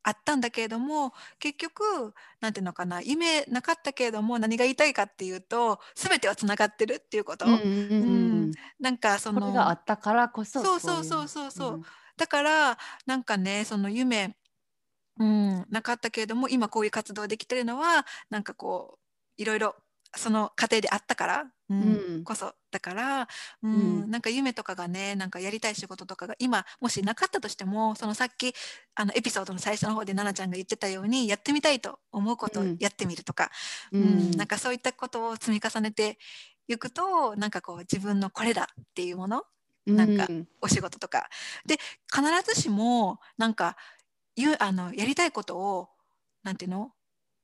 [0.03, 7.45] あったんだけれども結局なんていうのかな夢なかったけれども何が言いたいかっていうと全てはつながってるっていうこと。
[7.45, 11.51] うん、うん、なんかそのがあったからこそそうそうそうそう。
[11.51, 11.83] そう、うん、
[12.17, 14.35] だからなんかねその夢
[15.19, 19.02] うん、なかったけれども今こういう活動できてるのはなんかこう
[19.37, 19.75] いろいろ
[20.15, 23.27] その過程であったから、うん、こそだから、
[23.63, 23.73] うん、
[24.03, 28.53] うん、なんか夢とかがねなんかやりたい仕事とかが今もしなかったとしてもそのさっき
[28.93, 33.49] あのエピソードの最初の方で奈々ちゃんが言ってたようにやってみたいと思うことをやってみるとか、
[33.91, 36.19] うん、うん、なんかそういったことを積み重ねて
[36.67, 39.43] いくとなんかこう自分のこれだっていうもの
[39.87, 40.27] なんか
[40.61, 41.27] お仕事とか、
[41.65, 41.77] で
[42.09, 43.75] 必ずしもなんか
[44.59, 45.89] あのやりたいことを
[46.41, 46.91] なんていうの？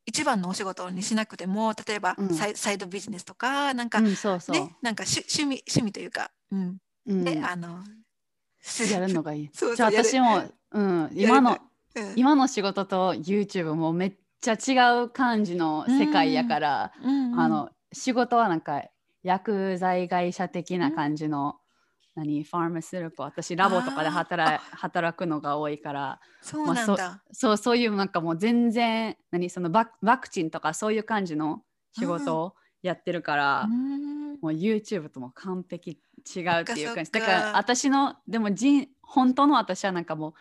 [0.10, 4.56] 一番のお仕事にしなくても例えばサイうん、サイドビジネスとかなんか、うん、そうそう。
[4.56, 6.78] ねなんか趣味趣味というか、うん。
[7.06, 7.84] うん、であの
[8.92, 9.50] やるのがいい。
[9.54, 11.60] そうそうじゃあ私も、うん、今の、
[11.96, 18.84] うん、今の仕事と YouTube もめっちゃ違う感じの世界やから、うんうん、あの仕事はなんか
[19.22, 21.58] 薬剤会社的な感じの
[22.16, 31.62] 何ファーマスルポ私ラボとかで働働くのが多いからそうなんだ、まあ、そそうそういうなんかもう全然何そのバワクチンとかそういう感じの
[31.98, 36.00] 仕事をやってるから、うん、もう YouTube とも完璧
[36.36, 37.12] 違うっていう感じ。
[37.12, 40.34] だから私のでも人本当の私はなんかもう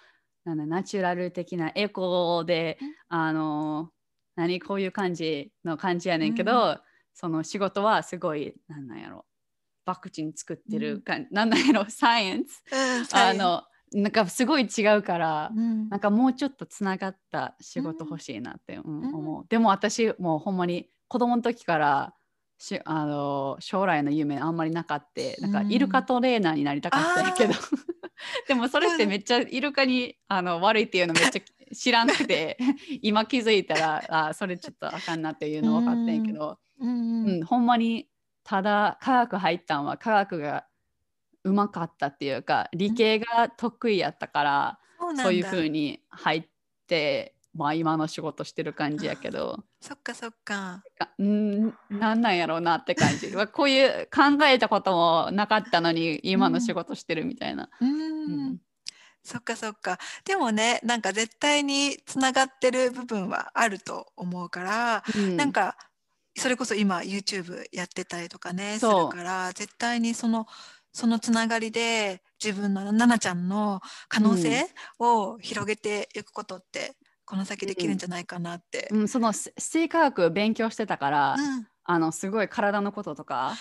[0.45, 3.91] なんだナチュラル的なエコで、あの
[4.37, 6.81] 何こういう感じの感じやねんけど、うん、
[7.13, 9.25] その仕事はすごいなんなんやろ
[9.89, 13.63] ワクチン作ってるか、うん、なんだろうサイエンス、うん、あの
[13.95, 19.47] なんかすごい違うから、うん、なんかもうちょっとつながった仕事欲しいなって、うん、思う。
[19.49, 22.15] でも私もうほんまに子供の時から
[22.59, 27.55] しあの将来の夢あんまりなかってなんかイルカトレーナーになりたかったんやけど。
[28.49, 32.59] でもそれってめっちゃイルカにあの悪いっていうのめっちゃ知らなくて
[33.01, 38.09] 今気づいたらあそれちょっとあかんなっていうの分かってんけど、うん、うん、ほんまに
[38.49, 40.65] ただ科学入ったんは科学が
[41.45, 46.45] うまかったっていうか理系が得意やったから、うん、そういうふうに入っ
[46.87, 49.63] て、まあ、今の仕事してる感じやけど。
[49.83, 50.83] そっかそっか。
[51.23, 53.31] んなんなんやろうなって感じ。
[53.53, 57.69] こういう考えたこともなかったのに今の仕事してるみたいな。
[57.83, 58.59] うん、うん。
[59.23, 59.99] そっかそっか。
[60.25, 65.77] でもねなんか絶対につながってる部分はあると思うから、うん、なんか
[66.39, 70.47] それこそ今 YouTube やってたりとかねするから絶対にその
[70.93, 74.67] そのつながりで自分の奈々ちゃんの可能性
[74.99, 78.89] を広げていくことって、この先できるんじゃないかなって。
[78.91, 83.55] うん、その生化学勉強してたから、うん、あのすごい体のこととか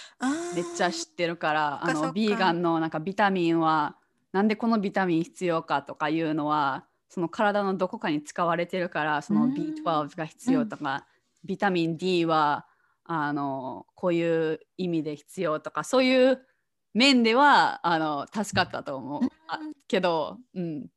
[0.56, 3.96] めっちゃ知ってるからあのビーガンのなんかビタミンは
[4.32, 11.06] なんでこのビタミン必要かとかいうのはその体のどこかに使われてるからその B12 が必要とか、
[11.44, 12.67] ビタミン D は
[13.08, 16.46] あのこういう意味で必要とかそういう
[16.94, 20.88] 面ではあの助かったと思う、あけど、うん、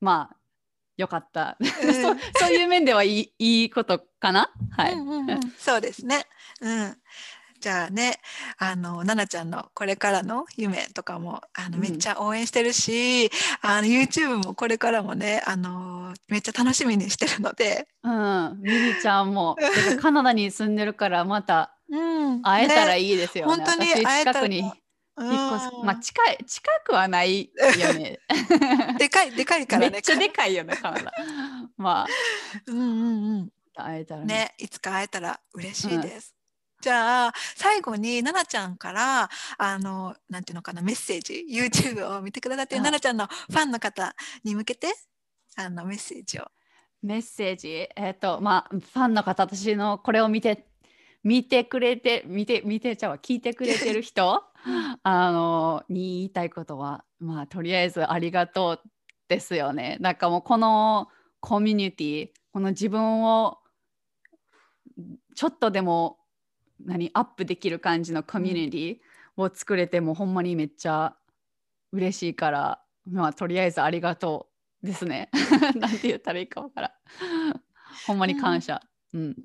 [0.00, 0.36] まあ
[0.96, 4.52] よかった、 そそういう面ではいいいいことかな？
[4.76, 6.26] はい、うんうんうん、そうですね、
[6.60, 6.96] うん、
[7.60, 8.20] じゃあね
[8.58, 13.30] あの奈々ちゃんのこれからの夢とかもあのめっちゃ応援してるし、うん、
[13.60, 17.86] あの YouTube もこれからもねあのめっちゃ楽しみにしてるので。
[18.02, 19.58] うん、ミリちゃんも
[20.00, 21.74] カナダに住んでるからまた
[22.42, 23.58] 会えたらいいですよね。
[23.58, 28.18] ね本当に近くに引っ越す、まあ近い近くはないよね。
[28.98, 29.90] でかいでかいからね。
[29.90, 31.12] めっちゃでかいよねカナダ。
[31.76, 32.06] まあ。
[32.66, 33.48] うんうんうん。
[33.74, 36.34] 会えたらね、ね、いつか会えたら嬉しいです。
[36.80, 39.28] じゃあ最後に奈々ちゃんから
[39.58, 44.14] あのなんていうのかなメッセージ YouTube を見てくださってる奈々ちゃんのファンの方
[44.44, 44.88] に向けて
[45.56, 46.44] あのメッセージを。
[47.02, 47.88] メッセージ？
[47.96, 50.66] えっ、ー、とまあファンの方私のこれを見て
[51.24, 54.42] 見てくれて見て見てちゃう聞いてくれてる人？
[55.02, 58.80] あのに言いたいことはまあとりあえずありがとう
[59.28, 59.96] ですよね。
[60.00, 61.08] なんかもうこの
[61.40, 63.58] コミュニティこの自分を
[65.34, 66.18] ちょっとでも
[66.84, 68.98] 何アップできる感じのコミュニティ
[69.36, 71.14] を作れても、ほんまにめっちゃ
[71.92, 74.48] 嬉しいからまあとりあえずありがと
[74.82, 75.30] うですね。
[75.76, 76.92] なんて言ったらいいかわからん。
[78.06, 78.80] ほんまに感謝。
[79.12, 79.36] うん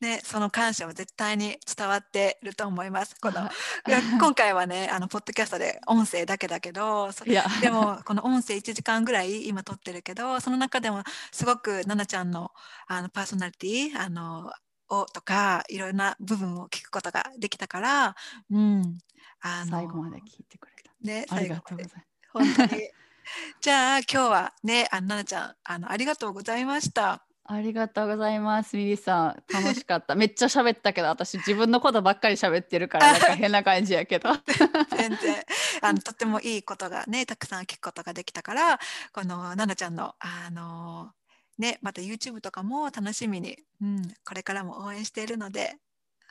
[0.00, 3.16] ね、その感謝は絶対に伝わってると思います。
[3.20, 3.50] この
[3.88, 11.02] いや今回はねあのポッドキャストで音声だけだけどそいやでもこの音声1時間ぐらい今撮ってるけどその中でも
[11.32, 12.52] すごく奈々ちゃんの
[12.86, 14.52] あのパーソナリティあの
[14.90, 18.16] をとかいろんな部分を聞くことができたから、
[18.50, 18.98] うん、
[19.40, 20.92] あの最後まで聞いてくれた。
[21.02, 22.90] ねありがとうござい本当に
[23.60, 27.24] じゃあ今日はねあの奈々ちゃんあのありがとうございました。
[27.50, 29.42] ありがとうございます、ミリさん。
[29.50, 30.14] 楽しかった。
[30.14, 34.28] めっちゃ喋ったけど、私自分のことばっかり喋ってるから、なんか変な感じやけど。
[34.98, 35.44] 全然
[35.80, 38.78] あのとってもいいことがねたくさん聞くことができたから
[39.12, 41.12] この奈々ちゃんのあの
[41.58, 45.76] ねまた YouTube とかも楽しみに、うん、これからも応援しているので。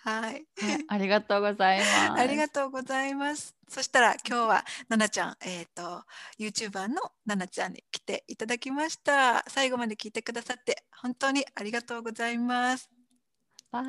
[0.04, 0.46] はい。
[0.88, 1.92] ありがとうございます。
[2.16, 3.54] ありがとうございます。
[3.68, 6.06] そしたら今日は奈々ちゃんえっ、と
[6.40, 9.44] YouTuber の奈々ちゃんに来ていただきました。
[9.50, 12.90] 最後まで聞いてくださって本当にありがとうございます。
[13.72, 13.84] バイ。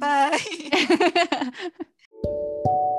[0.00, 0.40] バイ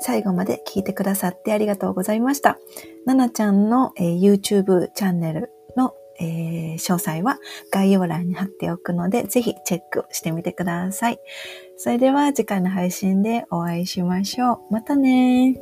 [0.00, 2.58] 最後まで聞いてくださってありがとうございました。
[3.06, 7.38] ななちゃんの、えー YouTube チャンネルの、えー詳細は
[7.70, 11.18] 概要欄に貼っておくので、ぜひチェックしてみてください。
[11.76, 14.72] それでは次回の配信でお会いしましょう。
[14.72, 15.56] またね